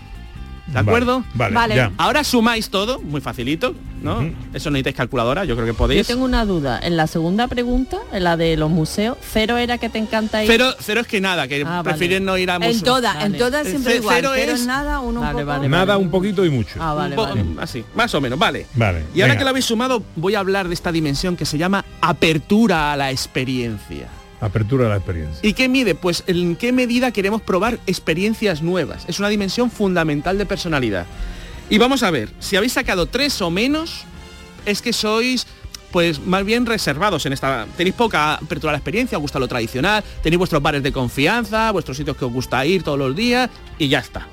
[0.69, 1.25] ¿De acuerdo?
[1.33, 1.75] vale, Vale.
[1.77, 1.93] ya.
[1.97, 4.21] Ahora sumáis todo, muy facilito, ¿no?
[4.53, 6.07] Eso no necesitáis calculadora, yo creo que Yo podéis.
[6.07, 6.79] tengo una duda.
[6.83, 10.51] En la segunda pregunta, en la de los museos, cero era que te encanta ir.
[10.51, 11.85] Cero, cero es que nada, que Ah, vale.
[11.85, 12.83] prefieren no ir a En museos.
[12.83, 14.17] todas, en todas siempre igual.
[14.17, 15.47] cero Cero es- nada, uno un Vale, poco.
[15.47, 16.75] vale, Nada, un poquito y mucho.
[16.79, 17.45] Ah, vale, Un po- vale.
[17.63, 18.67] Así, más o menos, vale.
[18.75, 19.05] Vale.
[19.15, 19.39] Y ahora venga.
[19.39, 22.97] que lo habéis sumado, voy a hablar de esta dimensión que se llama apertura a
[22.99, 24.09] la experiencia.
[24.41, 25.49] Apertura de la experiencia.
[25.49, 25.95] ¿Y qué mide?
[25.95, 29.05] Pues en qué medida queremos probar experiencias nuevas.
[29.09, 31.07] Es una dimensión fundamental de personalidad.
[31.71, 34.05] Y vamos a ver, si habéis sacado tres o menos,
[34.65, 35.47] es que sois
[35.91, 37.67] pues más bien reservados en esta.
[37.77, 41.71] Tenéis poca apertura a la experiencia, os gusta lo tradicional, tenéis vuestros bares de confianza,
[41.73, 44.27] vuestros sitios que os gusta ir todos los días y ya está.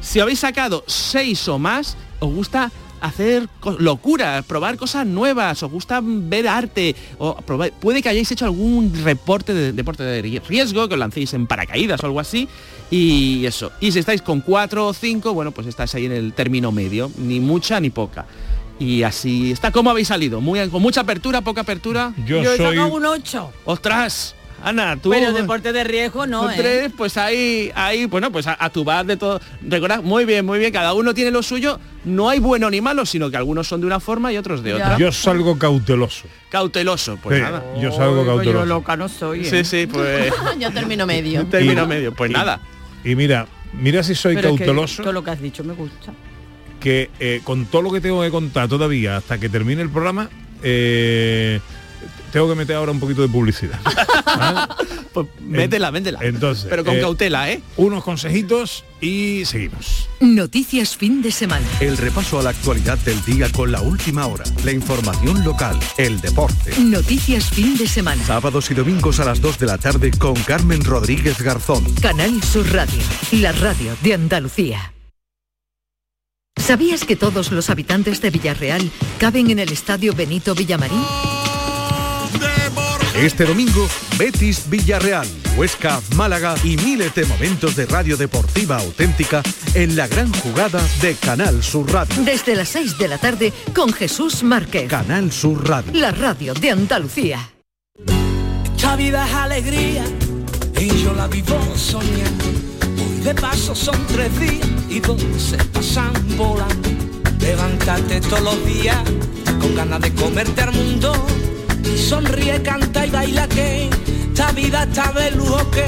[0.00, 6.00] Si habéis sacado seis o más, os gusta hacer locuras, probar cosas nuevas, os gusta
[6.02, 10.88] ver arte, o probar- puede que hayáis hecho algún reporte de deporte de ri- riesgo,
[10.88, 12.48] que os lancéis en paracaídas o algo así,
[12.90, 13.70] y eso.
[13.80, 17.10] Y si estáis con cuatro o cinco, bueno, pues estáis ahí en el término medio,
[17.18, 18.26] ni mucha ni poca.
[18.80, 19.72] Y así está.
[19.72, 20.40] ¿Cómo habéis salido?
[20.40, 22.14] Muy, con mucha apertura, poca apertura.
[22.26, 22.76] Yo, Yo he soy...
[22.76, 23.50] sacado un 8.
[23.64, 24.36] ¡Ostras!
[24.62, 25.10] Ana, tú...
[25.10, 26.54] Pero deporte de riesgo no, ¿eh?
[26.56, 29.40] tres, pues ahí, ahí, bueno, pues a, a tu bar de todo.
[29.62, 31.78] Recordad, muy bien, muy bien, cada uno tiene lo suyo.
[32.04, 34.74] No hay bueno ni malo, sino que algunos son de una forma y otros de
[34.74, 34.96] otra.
[34.98, 36.26] Yo salgo cauteloso.
[36.50, 37.62] Cauteloso, pues Sí, nada.
[37.80, 38.66] yo salgo Yo cauteloso.
[38.66, 39.40] loca no soy.
[39.40, 39.44] ¿eh?
[39.44, 41.44] Sí, sí, pues Yo termino medio.
[41.46, 42.14] término Y- medio.
[42.14, 42.60] Pues nada.
[43.04, 43.46] Y mira,
[43.80, 46.12] mira si soy Pero es que cauteloso, todo lo que has dicho me gusta.
[46.80, 50.28] que eh, con todo lo que tengo que contar todavía hasta que termine el programa,
[50.62, 51.60] eh,
[52.32, 53.78] tengo que meter ahora un poquito de publicidad.
[55.12, 56.18] Pues métela, métela.
[56.22, 57.62] Entonces, Pero con eh, cautela, ¿eh?
[57.76, 60.08] Unos consejitos y seguimos.
[60.20, 61.66] Noticias fin de semana.
[61.80, 66.20] El repaso a la actualidad del día con la última hora, la información local, el
[66.20, 66.78] deporte.
[66.78, 68.22] Noticias fin de semana.
[68.24, 71.84] Sábados y domingos a las 2 de la tarde con Carmen Rodríguez Garzón.
[72.02, 73.02] Canal Sur Radio,
[73.32, 74.92] la radio de Andalucía.
[76.56, 81.02] ¿Sabías que todos los habitantes de Villarreal caben en el estadio Benito Villamarín?
[83.20, 89.42] Este domingo, Betis Villarreal, Huesca, Málaga y miles de momentos de radio deportiva auténtica
[89.74, 92.14] en la gran jugada de Canal Sur Radio.
[92.22, 94.88] Desde las 6 de la tarde con Jesús Márquez.
[94.88, 95.90] Canal Sur Radio.
[95.94, 97.50] La radio de Andalucía.
[98.76, 100.04] Esta vida es alegría
[100.80, 102.44] y yo la vivo soñando.
[103.04, 106.88] Hoy de paso son tres días y dos se pasan volando.
[107.40, 109.02] Levántate todos los días
[109.60, 111.26] con ganas de comerte al mundo.
[111.96, 113.88] Sonríe, canta y baila que
[114.28, 115.84] esta vida está de lujo que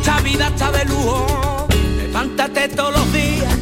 [0.00, 1.66] esta vida está de lujo.
[1.98, 3.54] Levántate todos los días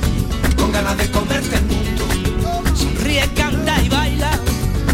[0.57, 2.05] con ganas de comerte el mundo.
[2.77, 4.31] Sonríe, canta y baila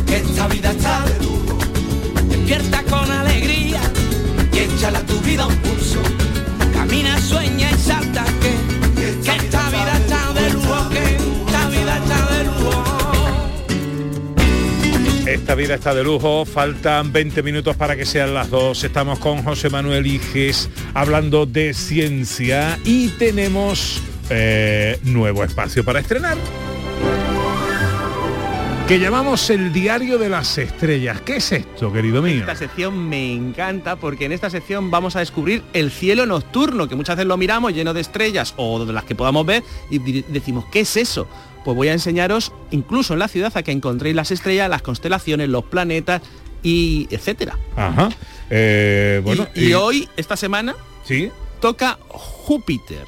[0.07, 1.59] que esta vida está de lujo.
[2.28, 3.81] Despierta con alegría
[4.53, 5.80] y échala tu vida un pulso.
[15.31, 18.83] Esta vida está de lujo, faltan 20 minutos para que sean las dos.
[18.83, 26.37] Estamos con José Manuel Iges hablando de ciencia y tenemos eh, nuevo espacio para estrenar.
[28.89, 31.20] Que llamamos el diario de las estrellas.
[31.20, 32.41] ¿Qué es esto, querido mío?
[32.41, 36.97] Esta sección me encanta porque en esta sección vamos a descubrir el cielo nocturno, que
[36.97, 40.64] muchas veces lo miramos lleno de estrellas o de las que podamos ver y decimos,
[40.72, 41.28] ¿qué es eso?
[41.65, 45.49] Pues voy a enseñaros, incluso en la ciudad, a que encontréis las estrellas, las constelaciones,
[45.49, 46.23] los planetas
[46.63, 47.59] y etcétera.
[47.77, 48.09] Ajá.
[48.49, 51.31] Eh, bueno, y, y hoy, esta semana, ¿Sí?
[51.61, 53.05] toca Júpiter.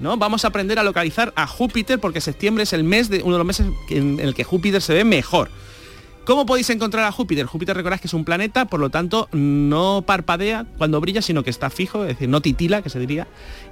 [0.00, 0.16] ¿No?
[0.16, 3.38] Vamos a aprender a localizar a Júpiter porque septiembre es el mes de uno de
[3.38, 5.50] los meses en el que Júpiter se ve mejor.
[6.24, 7.46] ¿Cómo podéis encontrar a Júpiter?
[7.46, 11.50] Júpiter recordad que es un planeta, por lo tanto no parpadea cuando brilla, sino que
[11.50, 13.26] está fijo, es decir, no titila, que se diría,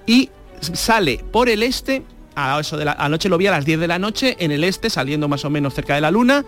[0.07, 2.03] y sale por el este,
[2.37, 4.63] a eso de la anoche lo vi a las 10 de la noche, en el
[4.63, 6.45] este, saliendo más o menos cerca de la luna,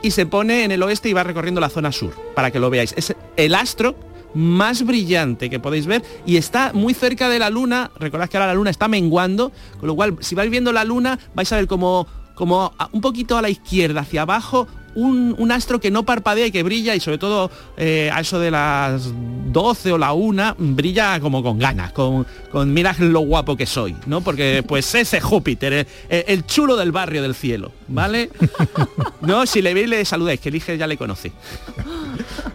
[0.00, 2.70] y se pone en el oeste y va recorriendo la zona sur, para que lo
[2.70, 2.94] veáis.
[2.96, 3.96] Es el astro
[4.34, 8.46] más brillante que podéis ver y está muy cerca de la luna, recordad que ahora
[8.46, 11.66] la luna está menguando, con lo cual si vais viendo la luna vais a ver
[11.66, 16.46] como, como un poquito a la izquierda, hacia abajo, un, un astro que no parpadea
[16.46, 19.10] y que brilla y sobre todo eh, a eso de las
[19.52, 23.96] 12 o la 1 brilla como con ganas, con, con mira lo guapo que soy,
[24.06, 24.20] ¿no?
[24.20, 28.30] Porque pues ese Júpiter, el, el chulo del barrio del cielo, ¿vale?
[29.20, 31.32] no, si le veis le saludáis, que elige ya le conoce.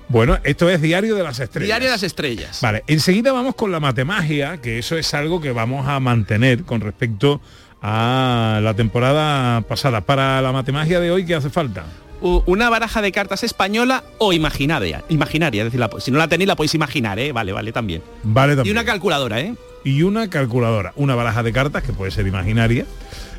[0.09, 1.67] Bueno, esto es Diario de las Estrellas.
[1.67, 2.59] Diario de las estrellas.
[2.61, 6.81] Vale, enseguida vamos con la matemagia, que eso es algo que vamos a mantener con
[6.81, 7.41] respecto
[7.81, 10.01] a la temporada pasada.
[10.01, 11.85] Para la matemagia de hoy, ¿qué hace falta?
[12.21, 15.03] Una baraja de cartas española o imaginaria.
[15.09, 17.31] Imaginaria, es decir, la si no la tenéis la podéis imaginar, ¿eh?
[17.31, 18.01] Vale, vale, también.
[18.23, 18.75] Vale, Y también.
[18.75, 19.55] una calculadora, ¿eh?
[19.83, 22.85] y una calculadora, una baraja de cartas que puede ser imaginaria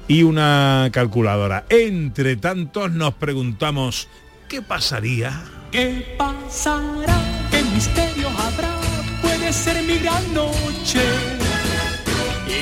[0.07, 1.65] y una calculadora.
[1.69, 4.09] Entre tantos nos preguntamos
[4.49, 5.43] ¿qué pasaría?
[5.71, 7.19] ¿Qué pasará?
[7.51, 8.71] ¿Qué misterio habrá?
[9.21, 11.03] Puede ser mi gran noche.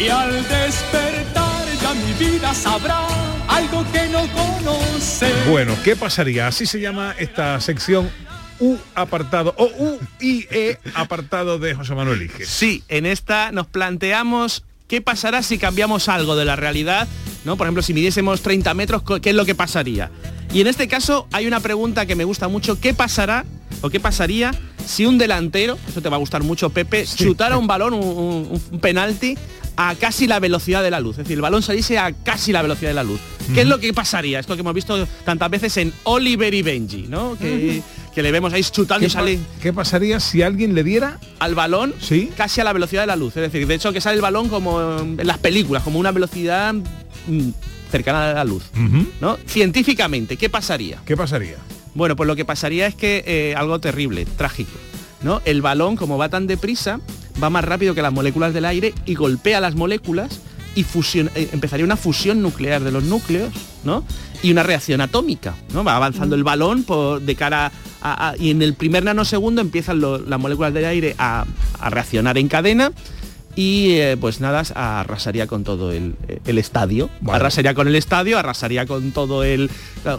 [0.01, 1.46] Y al despertar
[1.87, 3.07] ya mi vida sabrá
[3.49, 5.33] algo que no conoce.
[5.49, 6.47] Bueno, ¿qué pasaría?
[6.49, 8.11] Así se llama esta sección
[8.59, 12.49] U apartado o U I E apartado de José Manuel Iges.
[12.49, 17.07] Sí, en esta nos planteamos qué pasará si cambiamos algo de la realidad,
[17.45, 17.57] ¿no?
[17.57, 20.11] Por ejemplo, si midiésemos 30 metros, ¿qué es lo que pasaría?
[20.53, 23.45] Y en este caso hay una pregunta que me gusta mucho, ¿qué pasará
[23.83, 24.53] o qué pasaría
[24.87, 28.63] si un delantero, eso te va a gustar mucho Pepe, chutara un balón, un, un-
[28.71, 29.37] un penalti
[29.77, 31.13] a casi la velocidad de la luz?
[31.13, 33.21] Es decir, el balón saliese a casi la velocidad de la luz.
[33.55, 34.41] ¿Qué es lo que pasaría?
[34.41, 37.37] Esto que hemos visto tantas veces en Oliver y Benji, ¿no?
[37.39, 37.83] Que,
[38.15, 41.55] que le vemos ahí chutando ¿Qué, y sale qué pasaría si alguien le diera al
[41.55, 42.31] balón ¿Sí?
[42.37, 43.37] casi a la velocidad de la luz.
[43.37, 46.75] Es decir, de hecho que sale el balón como en las películas, como una velocidad
[46.75, 47.51] mm,
[47.91, 48.65] cercana a la luz.
[49.21, 49.37] ¿no?
[49.47, 50.99] Científicamente, ¿qué pasaría?
[51.05, 51.57] ¿Qué pasaría?
[51.95, 54.73] Bueno, pues lo que pasaría es que eh, algo terrible, trágico.
[55.23, 55.41] ¿no?
[55.45, 57.01] El balón, como va tan deprisa,
[57.43, 60.41] va más rápido que las moléculas del aire y golpea las moléculas
[60.75, 63.53] y fusión, eh, empezaría una fusión nuclear de los núcleos,
[63.85, 64.05] ¿no?
[64.43, 65.83] Y una reacción atómica, ¿no?
[65.85, 67.73] Va avanzando el balón por, de cara
[68.03, 71.47] a, a- y en el primer nanosegundo empiezan lo- las moléculas del aire a,
[71.81, 72.93] a reaccionar en cadena
[73.57, 77.09] y eh, pues nada, arrasaría con todo el, el estadio.
[77.27, 79.71] Arrasaría con el estadio, arrasaría con todo el...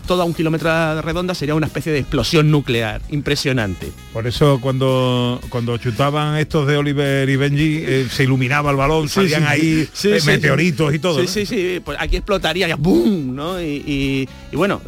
[0.05, 3.89] Toda un kilómetro de redonda sería una especie de explosión nuclear impresionante.
[4.11, 9.07] Por eso cuando cuando chutaban estos de Oliver y Benji eh, se iluminaba el balón,
[9.07, 9.47] Sí, salían sí.
[9.47, 10.95] ahí Sí, eh, sí, meteoritos sí.
[10.97, 11.15] y todo.
[11.19, 11.27] Sí, ¿no?
[11.31, 13.33] sí, sí, pues aquí explotaría ya ¡boom!
[13.33, 13.61] ¿no?
[13.61, 14.81] Y, y- y bueno,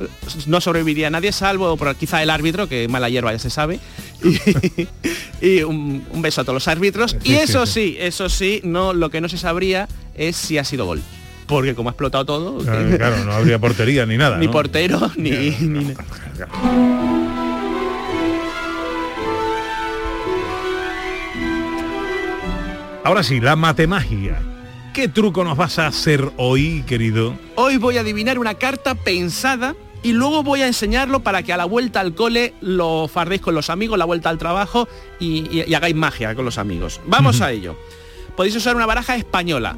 [0.48, 3.80] no sobreviviría nadie salvo por quizá el árbitro, que mala hierba ya se sabe.
[5.42, 7.16] Y, y un, un beso a todos los árbitros.
[7.24, 7.92] y eso sí.
[7.94, 11.02] sí, eso sí, no, lo que no se sabría es si ha sido gol.
[11.48, 14.38] Porque como ha explotado todo, Claro, claro, no habría portería ni nada.
[14.38, 14.52] ni ¿no?
[14.52, 15.94] portero, ni, ni-
[23.04, 24.38] Ahora sí, la matemagia.
[24.94, 27.34] ¿Qué truco nos vas a hacer hoy, querido?
[27.56, 31.58] Hoy voy a adivinar una carta pensada y luego voy a enseñarlo para que a
[31.58, 34.88] la vuelta al cole lo fardéis con los amigos, la vuelta al trabajo
[35.20, 37.02] y, y- y hagáis magia con los amigos.
[37.06, 37.76] Vamos a ello.
[38.36, 39.76] Podéis usar una baraja española,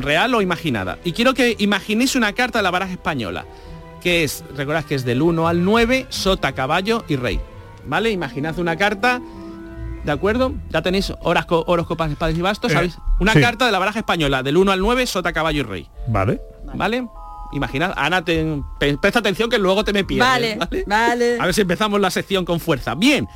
[0.00, 0.98] real o imaginada.
[1.04, 3.46] Y quiero que imaginéis una carta de la baraja española,
[4.02, 7.40] que es, recordad que es del 1 al 9, sota, caballo y rey.
[7.86, 8.10] ¿Vale?
[8.10, 9.20] Imaginad una carta,
[10.04, 10.52] ¿de acuerdo?
[10.70, 12.98] Ya tenéis horosco- horóscopas, espadas y bastos, Eh, ¿sabéis?
[13.20, 13.40] Una sí.
[13.40, 15.88] carta de la baraja española, del 1 al 9, sota, caballo y rey.
[16.08, 16.40] Vale.
[16.74, 17.06] ¿Vale?
[17.52, 18.62] Imaginad, Ana, te-
[19.00, 20.58] presta atención que luego te me pierdes.
[20.58, 21.36] Vale, vale.
[21.40, 22.94] A ver si empezamos la sección con fuerza.
[22.94, 23.26] Bien.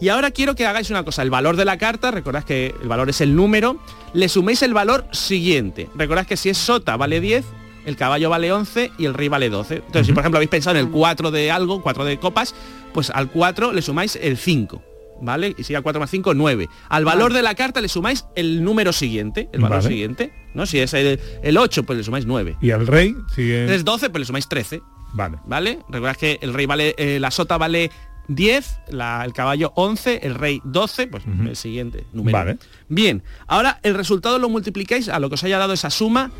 [0.00, 1.22] Y ahora quiero que hagáis una cosa.
[1.22, 3.78] El valor de la carta, recordad que el valor es el número,
[4.12, 5.88] le suméis el valor siguiente.
[5.94, 7.44] Recordad que si es sota vale 10,
[7.86, 9.76] el caballo vale 11 y el rey vale 12.
[9.76, 12.54] Entonces, si por ejemplo habéis pensado en el 4 de algo, 4 de copas,
[12.92, 14.82] pues al 4 le sumáis el 5.
[15.24, 15.54] ¿Vale?
[15.56, 16.68] Y si al 4 más 5, 9.
[16.88, 19.88] Al valor de la carta le sumáis el número siguiente, el valor Vale.
[19.88, 20.32] siguiente.
[20.54, 20.66] ¿no?
[20.66, 22.56] Si es el, el 8, pues le sumáis 9.
[22.60, 23.66] Y al rey sigue...
[23.68, 24.82] Si es 12, pues le sumáis 13.
[25.14, 25.38] Vale.
[25.46, 25.78] ¿Vale?
[25.88, 27.90] Recordad que el rey vale, eh, la sota vale
[28.28, 32.36] 10, la- el caballo 11, el rey 12, pues el siguiente número.
[32.36, 32.58] Vale.
[32.88, 36.30] Bien, ahora el resultado lo multiplicáis a lo que os haya dado esa suma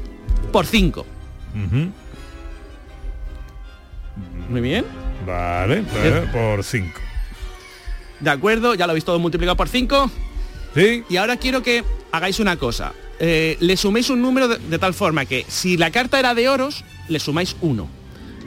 [0.53, 1.01] por 5.
[1.67, 1.91] Ujú.
[4.51, 4.85] Muy bien.
[5.27, 7.01] Vale, pues, por 5.
[8.25, 10.11] De acuerdo, ya lo habéis todo multiplicado por 5.
[10.75, 11.05] Sí.
[11.11, 12.95] Y ahora quiero que hagáis una cosa.
[13.21, 16.49] Eh, le suméis un número de, de tal forma que si la carta era de
[16.49, 17.87] oros, le sumáis 1.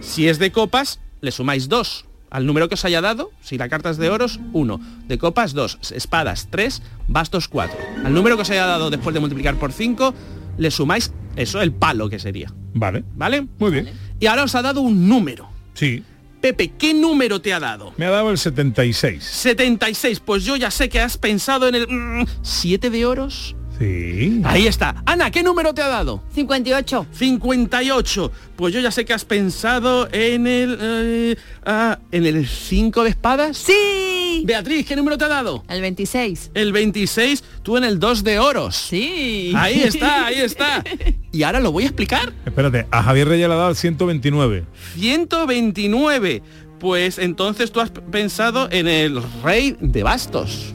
[0.01, 2.05] Si es de copas, le sumáis 2.
[2.31, 4.81] Al número que os haya dado, si la carta es de oros, 1.
[5.07, 5.91] De copas, 2.
[5.91, 6.81] Espadas, 3.
[7.07, 7.77] Bastos, 4.
[8.03, 10.13] Al número que os haya dado después de multiplicar por 5,
[10.57, 12.51] le sumáis eso, el palo que sería.
[12.73, 13.03] Vale.
[13.15, 13.47] ¿Vale?
[13.59, 13.91] Muy bien.
[14.19, 15.47] Y ahora os ha dado un número.
[15.75, 16.03] Sí.
[16.47, 17.93] Pepe, ¿qué número te ha dado?
[17.97, 19.21] Me ha dado el 76.
[19.21, 20.21] 76.
[20.21, 23.56] Pues yo ya sé que has pensado en el 7 de oros.
[23.79, 24.41] Sí.
[24.43, 25.03] Ahí está.
[25.05, 26.23] Ana, ¿qué número te ha dado?
[26.33, 27.07] 58.
[27.11, 28.31] 58.
[28.55, 30.77] Pues yo ya sé que has pensado en el...
[30.81, 33.57] eh, ah, ¿En el 5 de espadas?
[33.57, 34.43] Sí.
[34.45, 35.63] Beatriz, ¿qué número te ha dado?
[35.69, 36.51] El 26.
[36.53, 38.75] El 26, tú en el 2 de oros.
[38.75, 39.53] Sí.
[39.55, 40.83] Ahí está, ahí está.
[41.31, 42.33] Y ahora lo voy a explicar.
[42.47, 44.65] Espérate, a Javier Reyes le ha dado el 129.
[44.95, 46.41] 129.
[46.79, 50.73] Pues entonces tú has pensado en el rey de bastos.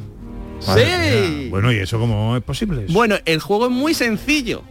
[0.65, 1.49] Sí.
[1.51, 2.87] Bueno, ¿y eso cómo es posible?
[2.89, 4.63] Bueno, el juego es muy sencillo.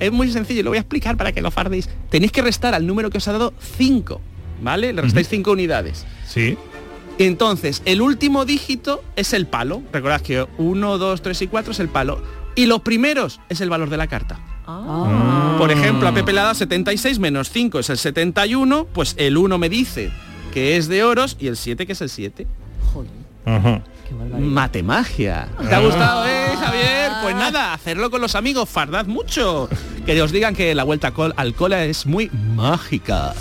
[0.00, 1.88] Es muy sencillo, lo voy a explicar para que lo fardéis.
[2.08, 4.20] Tenéis que restar al número que os ha dado 5,
[4.62, 4.92] ¿vale?
[4.92, 6.06] Le restáis 5 unidades.
[6.26, 6.56] Sí.
[7.18, 9.82] Entonces, el último dígito es el palo.
[9.92, 12.22] Recordad que 1, 2, 3 y 4 es el palo.
[12.54, 14.38] Y los primeros es el valor de la carta.
[14.66, 15.56] Ah.
[15.58, 19.36] Por ejemplo, a Pepe le ha dado 76 menos 5 es el 71, pues el
[19.36, 20.10] 1 me dice
[20.52, 22.46] que es de oros y el 7 que es el 7.
[23.46, 23.82] Ajá.
[24.38, 25.48] Matemagia.
[25.68, 27.12] ¿Te ha gustado, eh, Javier?
[27.22, 29.68] Pues nada, hacerlo con los amigos, fardad mucho.
[30.06, 33.34] Que os digan que la vuelta al cole es muy mágica.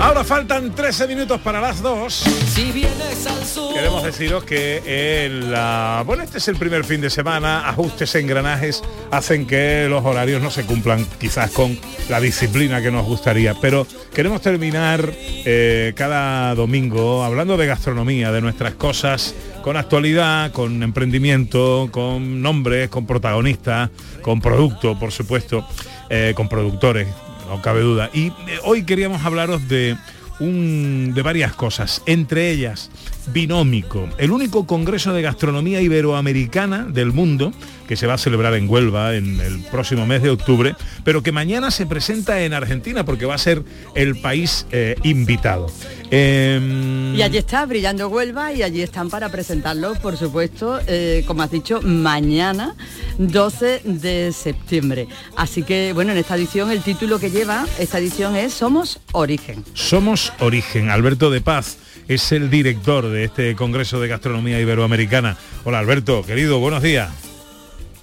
[0.00, 2.12] Ahora faltan 13 minutos para las 2.
[2.12, 3.74] Si vienes al sur.
[3.74, 8.82] Queremos deciros que el, ah, bueno, este es el primer fin de semana, ajustes, engranajes
[9.10, 11.78] hacen que los horarios no se cumplan quizás con
[12.08, 15.12] la disciplina que nos gustaría, pero queremos terminar
[15.44, 22.88] eh, cada domingo hablando de gastronomía, de nuestras cosas, con actualidad, con emprendimiento, con nombres,
[22.88, 23.90] con protagonistas,
[24.22, 25.66] con producto, por supuesto,
[26.08, 27.06] eh, con productores,
[27.50, 28.10] no cabe duda.
[28.14, 28.32] Y eh,
[28.64, 29.96] hoy queríamos hablaros de
[30.38, 32.90] un, de varias cosas, entre ellas
[33.32, 37.52] Binómico, el único congreso de gastronomía iberoamericana del mundo
[37.90, 41.32] que se va a celebrar en Huelva en el próximo mes de octubre, pero que
[41.32, 43.64] mañana se presenta en Argentina porque va a ser
[43.96, 45.66] el país eh, invitado.
[46.12, 51.42] Em, Y allí está, Brillando Huelva, y allí están para presentarlo, por supuesto, eh, como
[51.42, 52.76] has dicho, mañana,
[53.18, 55.08] 12 de septiembre.
[55.36, 59.64] Así que, bueno, en esta edición, el título que lleva esta edición es Somos Origen.
[59.74, 60.90] Somos Origen.
[60.90, 61.78] Alberto de Paz
[62.10, 65.36] es el director de este Congreso de Gastronomía Iberoamericana.
[65.62, 67.08] Hola Alberto, querido, buenos días.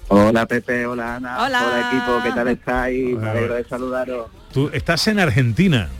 [0.08, 1.90] Hola Pepe, hola Ana, Hola.
[1.92, 3.18] equipo, ¿qué tal estáis?
[3.18, 4.28] Me alegro de saludaros.
[4.50, 5.90] Tú estás en Argentina.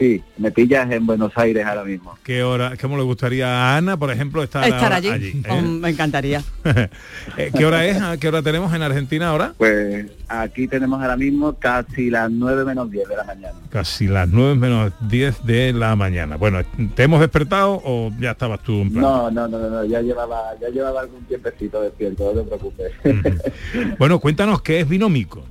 [0.00, 2.16] Sí, me pillas en Buenos Aires ahora mismo.
[2.24, 5.28] ¿Qué hora, cómo le gustaría a Ana, por ejemplo, estar, Estar ahora allí.
[5.28, 5.42] ¿eh?
[5.50, 6.42] Oh, me encantaría.
[7.36, 8.00] Eh, ¿Qué hora es?
[8.00, 9.52] ¿A ¿Qué hora tenemos en Argentina ahora?
[9.58, 13.58] Pues aquí tenemos ahora mismo casi las 9 menos 10 de la mañana.
[13.68, 16.36] Casi las 9 menos 10 de la mañana.
[16.36, 16.60] Bueno,
[16.94, 19.02] ¿te hemos despertado o ya estabas tú en plan?
[19.02, 22.92] No, no, no, no, no, ya llevaba, ya llevaba algún tiempecito despierto, no te preocupes.
[23.98, 25.44] Bueno, cuéntanos qué es Binómico.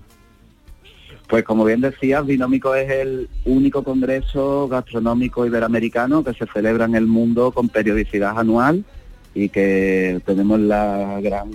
[1.30, 6.95] Pues como bien decías, Binómico es el único congreso gastronómico iberoamericano que se celebra en
[6.95, 8.84] el mundo con periodicidad anual
[9.36, 11.51] y que tenemos la gran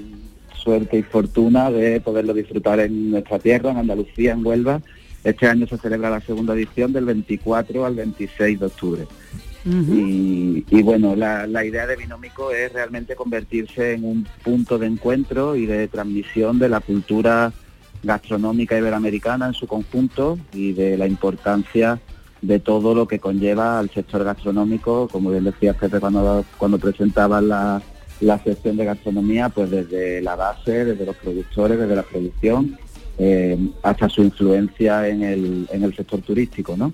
[0.55, 4.81] suerte y fortuna de poderlo disfrutar en nuestra tierra, en Andalucía, en Huelva.
[5.25, 9.03] Este año se celebra la segunda edición del 24 al 26 de octubre.
[9.66, 14.87] Y, y bueno, la, la idea de Binómico es realmente convertirse en un punto de
[14.87, 17.53] encuentro y de transmisión de la cultura
[18.05, 22.01] gastronómica iberoamericana en su conjunto y de la importancia
[22.43, 27.41] de todo lo que conlleva al sector gastronómico, como bien decía Pepe cuando, cuando presentaba
[27.41, 27.81] la,
[28.21, 32.77] la sección de gastronomía, pues desde la base, desde los productores, desde la producción,
[33.17, 36.93] eh, hasta su influencia en el, en el sector turístico, ¿no?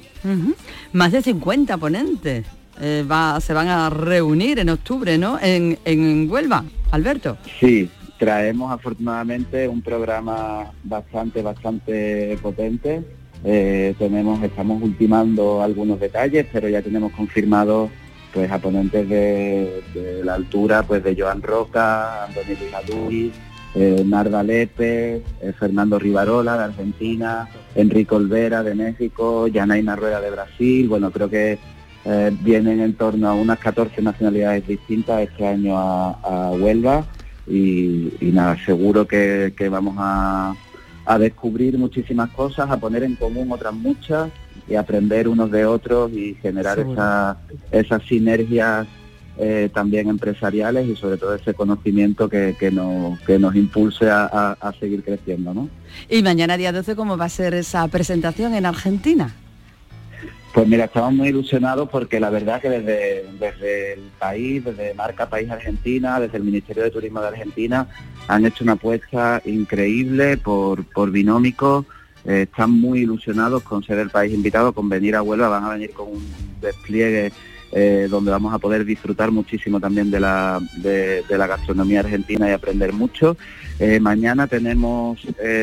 [0.92, 2.44] Más de 50 ponentes
[2.80, 5.38] eh, va- se van a reunir en octubre, ¿no?
[5.40, 7.38] En, en Huelva, Alberto.
[7.58, 7.88] Sí,
[8.20, 13.02] traemos afortunadamente un programa bastante, bastante potente.
[13.42, 17.90] Eh, tenemos, estamos ultimando algunos detalles, pero ya tenemos confirmados
[18.34, 22.56] pues a ponentes de, la altura pues de Joan Roca, Antonio
[23.06, 23.32] Luis
[23.74, 30.30] eh, Narda Lepe, eh, Fernando Rivarola de Argentina, Enrique Olvera de México, Yanaina Rueda de
[30.30, 30.88] Brasil.
[30.88, 31.58] Bueno, creo que
[32.42, 37.06] vienen en torno a unas 14 nacionalidades distintas este año a, a Huelva
[37.46, 40.54] y, y nada, seguro que, que vamos a,
[41.06, 44.30] a descubrir muchísimas cosas, a poner en común otras muchas
[44.68, 47.38] y aprender unos de otros y generar esa-
[47.72, 48.86] esas sinergias
[49.42, 54.24] eh, también empresariales y sobre todo ese conocimiento que, que, nos, que nos impulse a,
[54.26, 55.68] a- a seguir creciendo, ¿no?
[56.10, 59.34] Y mañana día 12, ¿cómo va a ser esa presentación en Argentina?
[60.52, 65.28] Pues mira, estamos muy ilusionados porque la verdad que desde, desde el país, desde Marca
[65.28, 67.86] País Argentina, desde el Ministerio de Turismo de Argentina,
[68.26, 71.86] han hecho una apuesta increíble por, por Binómico.
[72.24, 75.70] Eh, están muy ilusionados con ser el país invitado, con venir a Huelva, van a
[75.70, 76.26] venir con un
[76.60, 77.32] despliegue
[77.70, 82.52] eh, donde vamos a poder disfrutar muchísimo también de la, de, la gastronomía argentina y
[82.52, 83.36] aprender mucho.
[83.78, 85.20] Eh, mañana tenemos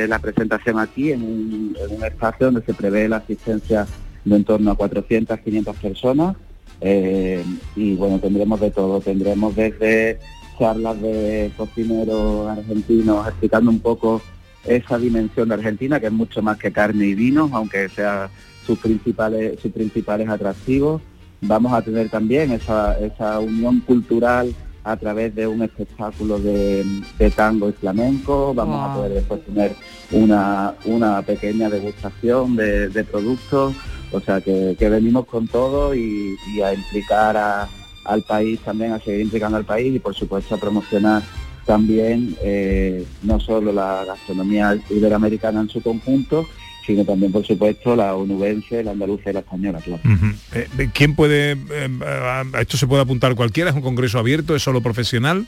[0.07, 3.85] la presentación aquí en un espacio donde se prevé la asistencia
[4.30, 6.36] de en torno a 400, 500 personas.
[6.82, 7.43] eh,
[7.75, 8.99] y bueno, tendremos de todo.
[9.01, 10.19] Tendremos desde
[10.59, 14.21] charlas de cocineros argentinos explicando un poco
[14.65, 18.30] esa dimensión de Argentina, que es mucho más que carne y vino, aunque sea
[18.65, 21.01] sus principales, sus principales atractivos.
[21.41, 24.53] Vamos a tener también esa, esa unión cultural
[24.84, 26.84] a través de un espectáculo de,
[27.19, 28.53] de tango y flamenco.
[28.53, 29.73] Vamos a poder después tener
[30.11, 33.75] una, una pequeña degustación de, de productos.
[34.12, 37.68] O sea que, que venimos con todo y, y a implicar a-
[38.05, 41.22] al país también, a seguir implicando al país y por supuesto a promocionar
[41.66, 46.47] también eh, no solo la gastronomía iberoamericana en su conjunto,
[46.86, 50.01] sino también por supuesto la onubense, la andaluza y la española, claro.
[50.05, 50.28] Ujú.
[50.53, 53.72] Eh, ¿Quién puede, eh, a a esto se puede apuntar cualquiera?
[53.72, 54.55] ¿Es un congreso abierto?
[54.55, 55.45] ¿Es solo profesional?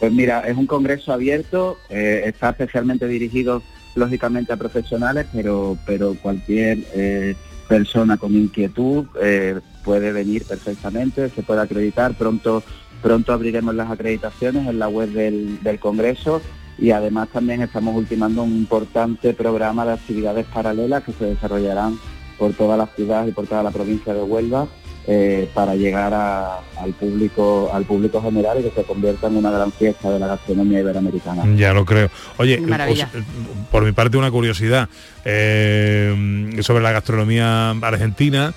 [0.00, 3.62] Pues mira, es un congreso abierto, eh, está especialmente dirigido
[3.94, 7.34] lógicamente a profesionales, pero, pero cualquier eh,
[7.68, 12.14] persona con inquietud eh, puede venir perfectamente, se puede acreditar.
[12.14, 12.62] Pronto,
[13.02, 16.40] pronto abriremos las acreditaciones en la web del, del congreso
[16.78, 21.98] y además también estamos ultimando un importante programa de actividades paralelas que se desarrollarán
[22.38, 24.68] por toda la ciudad y por toda la provincia de Huelva
[25.10, 29.50] eh, para llegar a- al público al público general y que se convierta en una
[29.50, 31.44] gran fiesta de la gastronomía iberoamericana.
[31.56, 32.10] Ya lo creo.
[32.36, 33.22] Oye, os- eh,
[33.70, 34.88] por mi parte una curiosidad
[35.24, 38.52] eh, sobre la gastronomía argentina.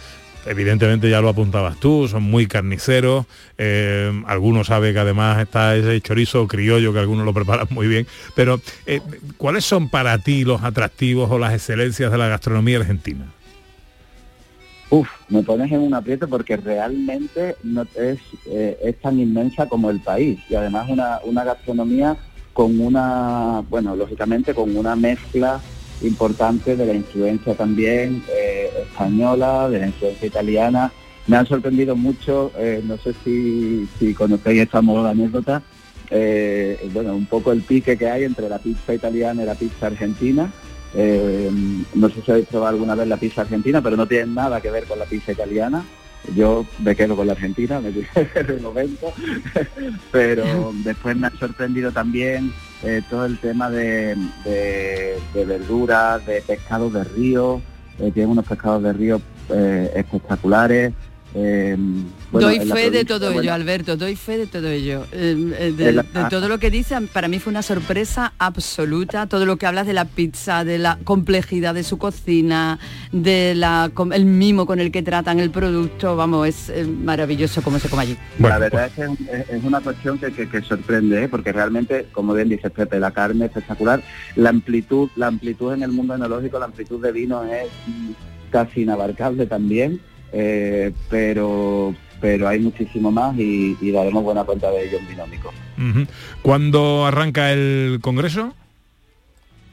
[0.45, 3.27] Evidentemente ya lo apuntabas tú, son muy carniceros.
[3.59, 8.07] eh, algunos sabe que además está ese chorizo criollo que algunos lo preparan muy bien.
[8.35, 9.01] Pero, eh,
[9.37, 13.25] ¿cuáles son para ti los atractivos o las excelencias de la gastronomía argentina?
[14.91, 19.89] Uf, me pones en un aprieto porque realmente no es, eh, es tan inmensa como
[19.89, 22.17] el país y además una, una gastronomía
[22.51, 25.61] con una, bueno, lógicamente con una mezcla
[26.01, 30.91] importante de la influencia también eh, española, de la influencia italiana.
[31.25, 35.63] Me han sorprendido mucho, eh, no sé si, si conocéis esta moda anécdota,
[36.93, 40.51] bueno, un poco el pique que hay entre la pizza italiana y la pizza argentina.
[40.93, 41.49] Eh,
[41.95, 44.69] no sé si habéis probado alguna vez la pizza argentina, pero no tiene nada que
[44.71, 45.83] ver con la pizza italiana.
[46.35, 49.11] Yo me quedo con la Argentina, me de momento,
[50.11, 54.15] pero después me ha sorprendido también eh, todo el tema de,
[54.45, 57.59] de- verduras, de pescados de río,
[57.99, 59.21] eh, tienen unos pescados de río
[59.95, 60.93] espectaculares.
[62.32, 65.05] Bueno, doy fe de todo bueno, ello, Alberto, doy fe de todo ello.
[65.11, 68.34] Eh, eh, de, En la- de todo lo que dice, para mí fue una sorpresa
[68.38, 69.27] absoluta.
[69.27, 72.79] Todo lo que hablas de la pizza, de la complejidad de su cocina,
[73.11, 77.61] de la com- el mimo con el que tratan el producto, vamos, es eh, maravilloso
[77.61, 78.17] cómo se come allí.
[78.39, 81.27] la verdad es que es, una cuestión que, que- que sorprende, ¿eh?
[81.29, 84.01] porque realmente, como bien dice Pepe, la carne es espectacular,
[84.36, 87.67] la amplitud, la amplitud en el mundo enológico, la amplitud de vinos es
[88.51, 89.99] casi inabarcable también,
[90.34, 95.51] eh, pero pero hay muchísimo más y, y daremos buena cuenta de ello en Binómico.
[96.41, 98.53] ¿Cuándo arranca el Congreso?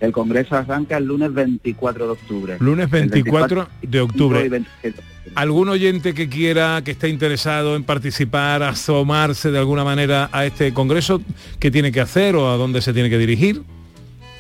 [0.01, 2.57] El Congreso arranca el lunes 24 de octubre.
[2.61, 4.45] Lunes El 24 de octubre.
[4.45, 5.03] y 27.
[5.35, 10.73] ¿Algún oyente que quiera, que esté interesado en participar, asomarse de alguna manera a este
[10.73, 11.21] Congreso,
[11.59, 13.63] qué tiene que hacer o a dónde se tiene que dirigir?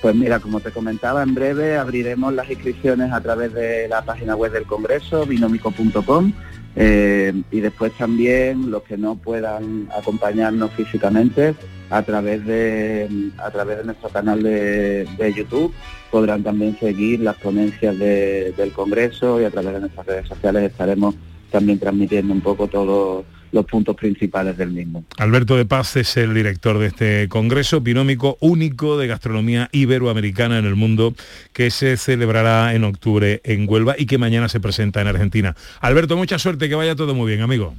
[0.00, 4.36] Pues mira, como te comentaba, en breve abriremos las inscripciones a través de la página
[4.36, 6.32] web del Congreso, binomico.com,
[6.80, 11.54] eh, y después también los que no puedan acompañarnos físicamente
[11.90, 13.08] a través de
[13.38, 15.72] a través de nuestro canal de, de YouTube
[16.10, 20.62] podrán también seguir las ponencias de- del Congreso y a través de nuestras redes sociales
[20.70, 21.14] estaremos
[21.50, 25.04] también transmitiendo un poco todos los puntos principales del mismo.
[25.16, 30.66] Alberto de Paz es el director de este Congreso binómico único de gastronomía iberoamericana en
[30.66, 31.14] el mundo
[31.52, 35.56] que se celebrará en octubre en Huelva y que mañana se presenta en Argentina.
[35.80, 37.74] Alberto, mucha suerte, que vaya todo muy bien, amigo.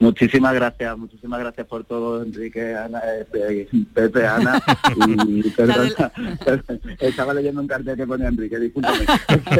[0.00, 4.60] Muchísimas gracias, muchísimas gracias por todo, Enrique, Ana, eh, Pe- Pepe, Ana,
[4.96, 6.10] y perdona,
[7.00, 9.04] estaba leyendo un cartel que pone Enrique, discúlpame,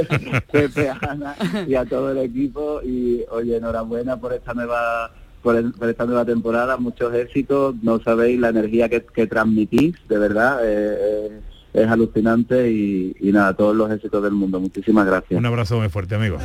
[0.50, 1.36] Pepe, Ana,
[1.68, 5.12] y a todo el equipo, y oye, enhorabuena por esta nueva
[5.42, 9.94] por, el- por esta nueva temporada, muchos éxitos, no sabéis la energía que, que transmitís,
[10.08, 11.40] de verdad, eh, eh,
[11.74, 15.38] es alucinante y, y nada, todos los éxitos del mundo, muchísimas gracias.
[15.38, 16.38] Un abrazo muy fuerte, amigo.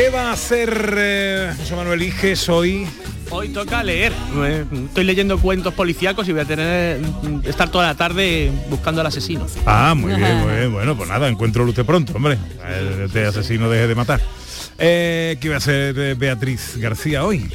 [0.00, 2.86] ¿Qué va a hacer eh, José Manuel Iges hoy?
[3.28, 4.14] Hoy toca leer.
[4.42, 7.02] Eh, Estoy leyendo cuentos policíacos y voy a tener
[7.44, 9.46] estar toda la tarde buscando al asesino.
[9.66, 10.72] Ah, muy bien, muy bien.
[10.72, 12.38] Bueno, pues nada, encuentro usted pronto, hombre.
[13.04, 14.22] Este asesino deje de matar.
[14.78, 17.50] Eh, ¿Qué va a hacer eh, Beatriz García hoy?